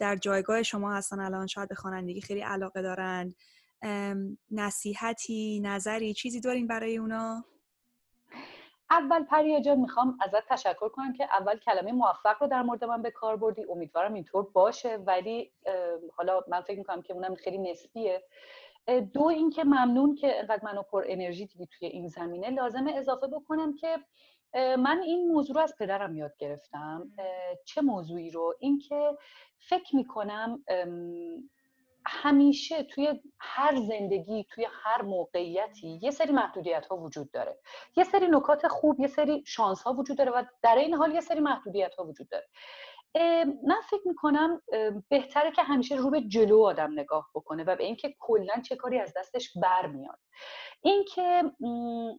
[0.00, 3.34] در جایگاه شما هستن الان شاید به خوانندگی خیلی علاقه دارن
[4.50, 7.44] نصیحتی نظری چیزی دارین برای اونا؟
[8.90, 13.02] اول پریا جان می‌خوام ازت تشکر کنم که اول کلمه موفق رو در مورد من
[13.02, 13.64] به کار بردی.
[13.70, 15.52] امیدوارم اینطور باشه ولی
[16.16, 18.24] حالا من فکر می‌کنم که اونم خیلی نسبیه.
[19.12, 22.50] دو اینکه ممنون که انقدر منو پر انرژی دیدی توی این زمینه.
[22.50, 23.98] لازمه اضافه بکنم که
[24.54, 27.10] من این موضوع رو از پدرم یاد گرفتم.
[27.64, 29.18] چه موضوعی رو؟ اینکه
[29.58, 30.64] فکر می‌کنم
[32.06, 37.58] همیشه توی هر زندگی توی هر موقعیتی یه سری محدودیت ها وجود داره.
[37.96, 41.20] یه سری نکات خوب یه سری شانس ها وجود داره و در این حال یه
[41.20, 42.48] سری محدودیت ها وجود داره.
[43.66, 44.62] من فکر می‌کنم
[45.08, 48.98] بهتره که همیشه رو به جلو آدم نگاه بکنه و به اینکه کلا چه کاری
[48.98, 50.18] از دستش برمیاد.
[50.82, 51.42] اینکه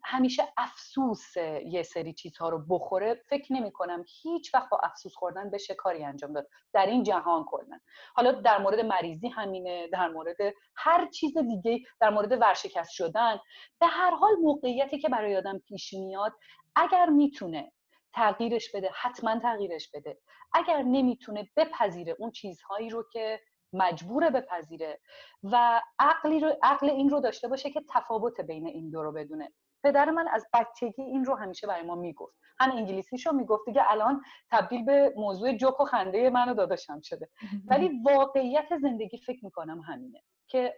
[0.03, 5.49] همیشه افسوس یه سری چیزها رو بخوره فکر نمی کنم هیچ وقت با افسوس خوردن
[5.49, 6.47] بشه کاری انجام داد.
[6.73, 7.79] در این جهان کلا.
[8.15, 10.37] حالا در مورد مریضی همینه در مورد
[10.75, 13.39] هر چیز دیگه در مورد ورشکست شدن.
[13.79, 16.33] به هر حال موقعیتی که برای آدم پیش میاد
[16.75, 17.71] اگر می‌تونه
[18.17, 20.17] تغییرش بده حتما تغییرش بده.
[20.53, 23.39] اگر نمی‌تونه بپذیره اون چیزهایی رو که
[23.73, 24.99] مجبور بپذیره
[25.43, 29.51] و عقلی رو عقل این رو داشته باشه که تفاوت بین این دو رو بدونه.
[29.83, 32.37] پدر من از بچگی این رو همیشه برای ما می‌گفت.
[32.59, 37.29] هم انگلیسیشو می‌گفت دیگه الان تبدیل به موضوع جوک و خنده من و داداشم شده.
[37.67, 40.73] ولی واقعیت زندگی فکر می‌کنم همینه که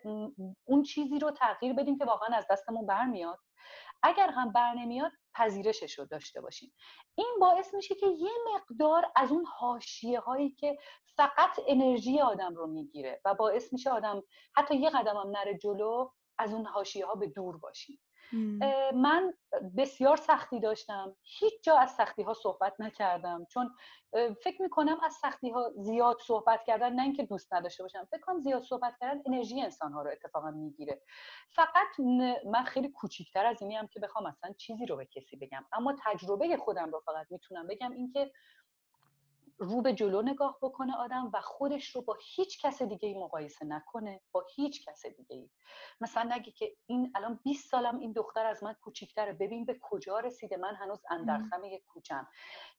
[0.65, 3.39] اون چیزی رو تغییر بدیم که واقعا از دستمون برمیاد.
[4.03, 6.73] اگر هم بر نمیاد پذیرشش رو داشته باشیم.
[7.15, 10.77] این باعث میشه که یه مقدار از اون حاشیه هایی که
[11.15, 14.23] فقط انرژی آدم رو می‌گیره و باعث میشه آدم
[14.55, 17.99] حتی یه قدم هم نره جلو از اون حاشیه ها به دور باشیم.
[18.93, 19.33] من
[19.77, 21.15] بسیار سختی داشتم.
[21.23, 23.45] هیچ جا از سختی ها صحبت نکردم.
[23.51, 23.75] چون
[24.43, 28.07] فکر می‌کنم از سختی ها زیاد صحبت کردن نه اینکه دوست نداشته باشم.
[28.11, 31.01] فکر کنم زیاد صحبت کردن انرژی انسان ها رو اتفاقا می‌گیره.
[31.49, 31.99] فقط
[32.45, 35.65] من خیلی کوچیکتر از اینی هم که بخوام اصلا چیزی رو به کسی بگم.
[35.73, 37.91] اما تجربه خودم رو فقط می‌تونم بگم.
[37.91, 38.31] اینکه
[39.59, 43.65] رو به جلو نگاه بکنه آدم و خودش رو با هیچ کس دیگه ای مقایسه
[43.65, 45.49] نکنه با هیچ کس دیگه ای.
[46.01, 49.33] مثلا نگه که این الان 20 سالم این دختر از من کوچیکتره.
[49.33, 50.57] ببین به کجا رسیده.
[50.57, 52.27] من هنوز اندرخم یک کوچم.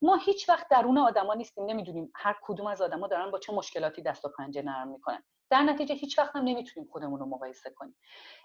[0.02, 1.64] ما هیچ وقت درون آدما نیستیم.
[1.64, 5.22] نمی‌دونیم هر کدوم از آدما دارن با چه مشکلاتی دست و پنجه نرم می‌کنن.
[5.50, 7.96] در نتیجه هیچ وقت هم نمی‌تونیم خودمون رو مقایسه کنیم.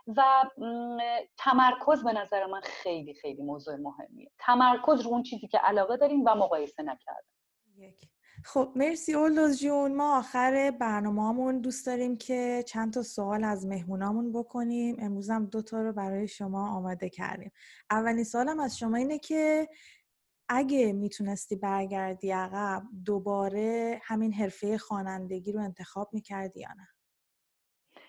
[0.08, 0.50] و
[1.38, 4.32] تمرکز به نظر من خیلی خیلی موضوع مهمیه.
[4.40, 7.28] تمرکز رو اون چیزی که علاقه داریم و مقایسه نکردن.
[7.78, 8.10] یک.
[8.44, 9.96] خب مرسی اولوز جون.
[9.96, 14.96] ما آخر برنامهمون دوست داریم که چند تا سوال از مهمونامون بکنیم.
[15.00, 17.52] امروز هم دو تا رو برای شما آماده کردیم.
[17.92, 19.70] اولین سوالم از شما اینه که
[20.50, 26.88] اگه می‌تونستی برگردی عقب دوباره همین حرفه خوانندگی رو انتخاب می‌کردی یا نه؟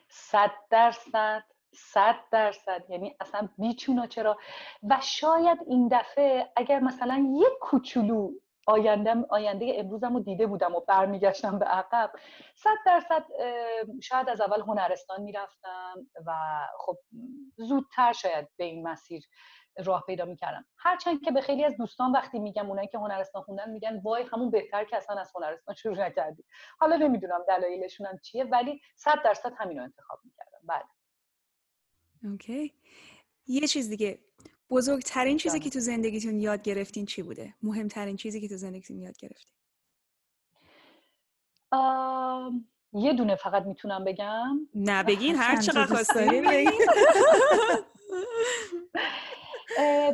[0.08, 1.42] صد درصد
[1.74, 2.84] صد درصد.
[2.88, 4.38] یعنی اصلا بیچونا چرا؟
[4.82, 8.32] و شاید این دفعه اگر مثلا یک کوچولو
[8.66, 12.12] آینده آینده امروزم رو دیده بودم و برمیگشتم به عقب.
[12.54, 13.24] صد درصد
[14.02, 15.94] شاید از اول هنرستان می‌رفتم
[16.26, 16.32] و
[16.78, 16.96] خب
[17.56, 19.24] زودتر شاید به این مسیر
[19.84, 20.64] راه پیدا می‌کردم.
[20.78, 24.50] هرچند که به خیلی از دوستان وقتی میگم اونایی که هنرستان خوندن میگن وای همون
[24.50, 26.44] بهتر که اصلا از هنرستان شروع نکردی.
[26.78, 30.58] حالا نمی‌دونم دلایلشون هم چیه ولی صد درصد همین رو انتخاب می‌کردم.
[30.68, 30.84] بله.
[32.32, 32.74] اوکی.
[33.46, 34.18] یه چیز دیگه.
[34.70, 39.16] بزرگترین چیزی که تو زندگیتون یاد گرفتین چی بوده؟ مهمترین چیزی که تو زندگیتون یاد
[39.16, 39.52] گرفتین؟
[42.92, 44.68] یه دونه فقط می‌تونم بگم.
[44.74, 46.70] نه بگین هر چقدر خواستین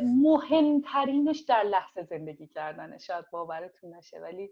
[0.03, 2.97] مهمترینش در لحظه زندگی کردنه.
[2.97, 4.49] شاید باورتون نشه ولی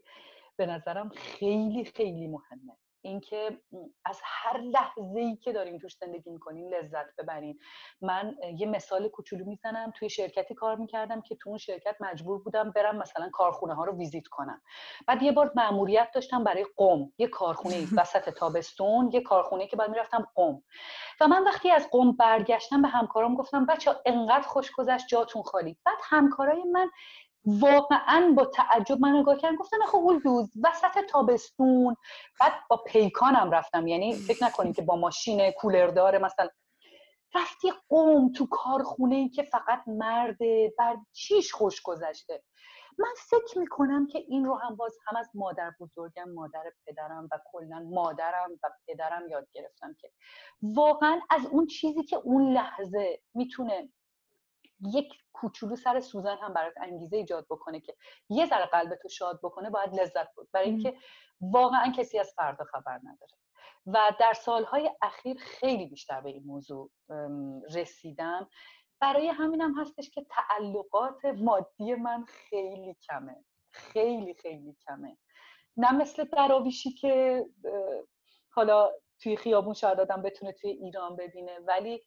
[0.55, 2.77] به نظرم خیلی خیلی مهمه.
[3.01, 3.61] اینکه
[4.05, 7.59] از هر لحظه ای که داریم توش زندگی می‌کنیم لذت ببریم.
[8.01, 9.91] من یه مثال کوچولو می‌زنم.
[9.95, 13.97] توی شرکتی کار می‌کردم که تو اون شرکت مجبور بودم برم مثلا کارخونه ها رو
[13.97, 14.61] ویزیت کنم.
[15.07, 17.11] بعد یه بار مأموریت داشتم برای قم.
[17.17, 20.61] یه کارخونه وسط تابستون یه کارخونه که بعد می‌رفتم قم.
[21.21, 25.77] و من وقتی از قم برگشتم به همکارام گفتم بچه انقدر خوش گذشت جاتون خالی.
[25.85, 26.89] بعد همکارای من
[27.45, 29.55] واقعا با تعجب من نگاه کردم.
[29.55, 31.95] گفتن خب اون دوز وسط تابستون.
[32.39, 33.87] بعد با پیکانم رفتم.
[33.87, 36.47] یعنی فکر نکنیم که با ماشین کولر داره مثلا.
[37.35, 40.73] رفتی قوم تو کارخونه ای که فقط مرده.
[40.77, 42.43] بر چیش خوش گذشته؟
[42.97, 47.39] من فکر می‌کنم که این رو هم باز هم از مادر بزرگم مادر پدرم و
[47.51, 50.11] کلا مادرم و پدرم یاد گرفتم که
[50.61, 53.89] واقعا از اون چیزی که اون لحظه می‌تونه
[54.93, 57.95] یک کوچولو سر سوزن هم برات انگیزه ایجاد بکنه که
[58.29, 60.97] یه ذره قلبتو شاد بکنه باید لذت بود برای اینکه
[61.41, 63.33] واقعا کسی از فردا خبر نداره.
[63.85, 66.91] و در سالهای اخیر خیلی بیشتر به این موضوع
[67.75, 68.49] رسیدم.
[68.99, 73.43] برای همینم هستش که تعلقات مادی من خیلی کمه.
[73.71, 75.17] خیلی خیلی کمه.
[75.77, 77.45] نه مثل دراویشی که
[78.49, 82.03] حالا توی خیابون شاید آدم بتونه توی ایران ببینه ولی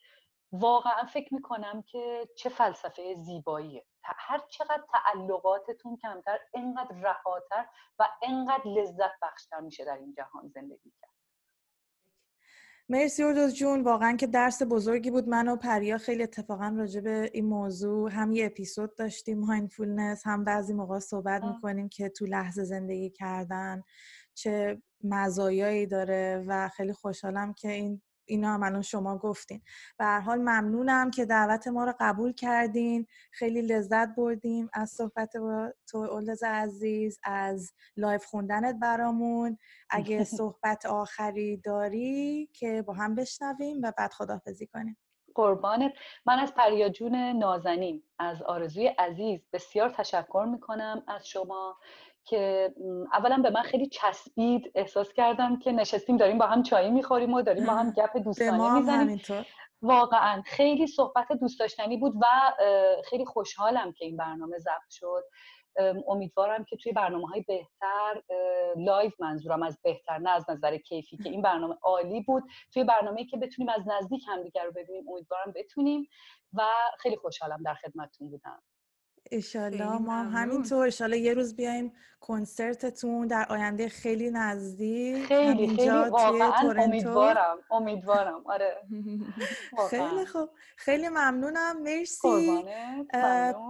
[0.60, 3.84] واقعا فکر می‌کنم که چه فلسفه زیباییه.
[4.02, 7.66] هر چقدر تعلقاتتون کمتر انقدر رهاتر
[7.98, 11.10] و انقدر لذت بخشتر میشه در این جهان زندگی کرد.
[12.88, 13.82] مرسی اردوز جون.
[13.82, 15.28] واقعا که درس بزرگی بود.
[15.28, 20.44] من و پریا خیلی اتفاقا راجع به این موضوع هم یه اپیزود داشتیم مایندفولنس هم
[20.44, 23.82] بعضی موقع صحبت می‌کنیم که تو لحظه زندگی کردن
[24.34, 29.62] چه مزایایی داره و خیلی خوشحالم که این اینا هم الان شما گفتین.
[29.98, 33.06] به هر حال ممنونم که دعوت ما رو قبول کردین.
[33.32, 39.58] خیلی لذت بردیم از صحبت با تو اولز عزیز از لایف خوندنت برامون.
[39.90, 44.96] اگه صحبت آخری داری که با هم بشنویم و بعد خدافظی کنیم.
[45.34, 45.92] قربانت.
[46.26, 51.76] من از پریا جون نازنین از آرزوی عزیز بسیار تشکر می‌کنم از شما.
[52.24, 52.74] که
[53.12, 57.42] اولا به من خیلی چسبید احساس کردم که نشستیم داریم با هم چایی می‌خوریم و
[57.42, 59.20] داریم با هم گپ دوستانه می‌زنیم.
[59.82, 60.42] واقعا.
[60.46, 62.26] خیلی صحبت دوست داشتنی بود و
[63.04, 65.24] خیلی خوشحالم که این برنامه ضبط شد.
[66.08, 68.22] امیدوارم که توی برنامه های بهتر
[68.76, 72.42] لایو منظورم از بهتر نه از نظر کیفی که این برنامه عالی بود.
[72.72, 76.08] توی برنامه که بتونیم از نزدیک همدیگر رو ببینیم امیدوارم بتونیم
[76.52, 76.62] و
[76.98, 78.62] خیلی خوشحالم در خدمتتون بودم.
[79.30, 86.70] ایشالله ما همینطور ایشالله یه روز بیایم کنسرتتون در آینده خیلی نزدیک خیلی خیلی واقعا
[86.70, 88.42] امیدوارم امیدوارم.
[88.46, 88.82] آره.
[89.90, 90.50] خیلی خوب.
[90.76, 91.82] خیلی ممنونم.
[91.82, 92.64] مرسی.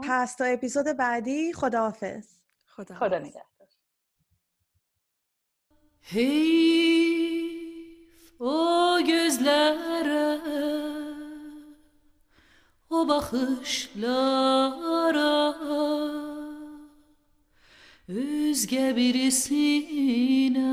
[0.02, 2.28] پس تا اپیزود بعدی خداحافظ.
[2.66, 3.44] خدا, خدا نگهدار.
[6.12, 7.64] Heyf
[8.38, 10.24] o gözlere
[12.94, 14.84] o bakışlara.
[18.08, 20.64] Özge birisine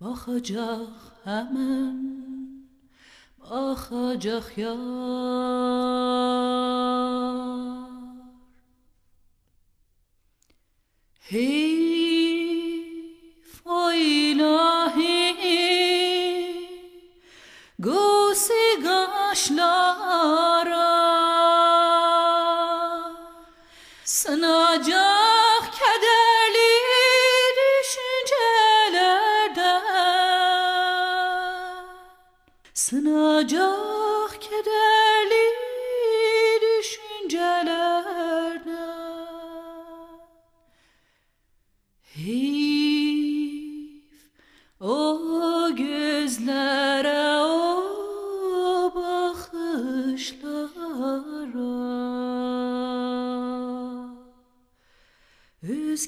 [0.00, 0.88] bakacak
[1.24, 1.98] hemen
[3.38, 4.74] bakacak ya
[11.20, 11.87] Heyf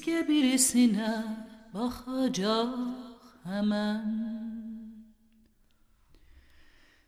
[0.01, 1.23] Özge birisine
[1.73, 2.69] bakacak
[3.43, 4.31] hemen.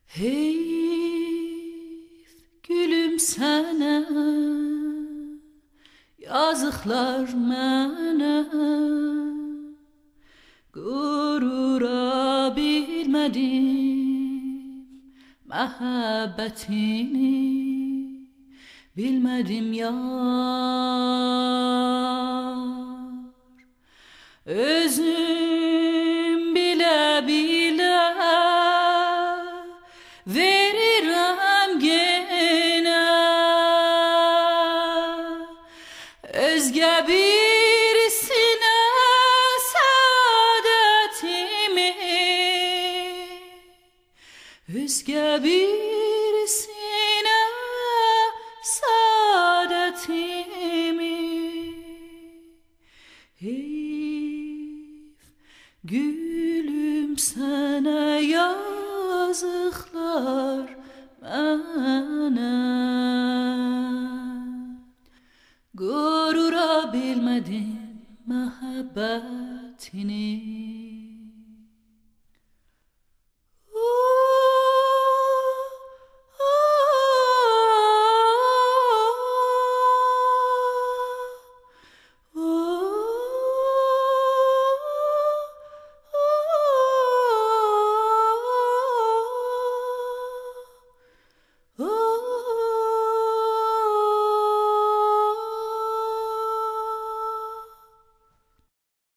[0.06, 0.34] Heyf
[2.68, 4.06] gülümsene
[6.18, 8.38] yazıklar mənə
[10.74, 13.66] Qürura bilmədim
[15.50, 17.34] məhəbbətini
[18.98, 21.34] Bilmədim yar
[24.46, 25.22] Özünü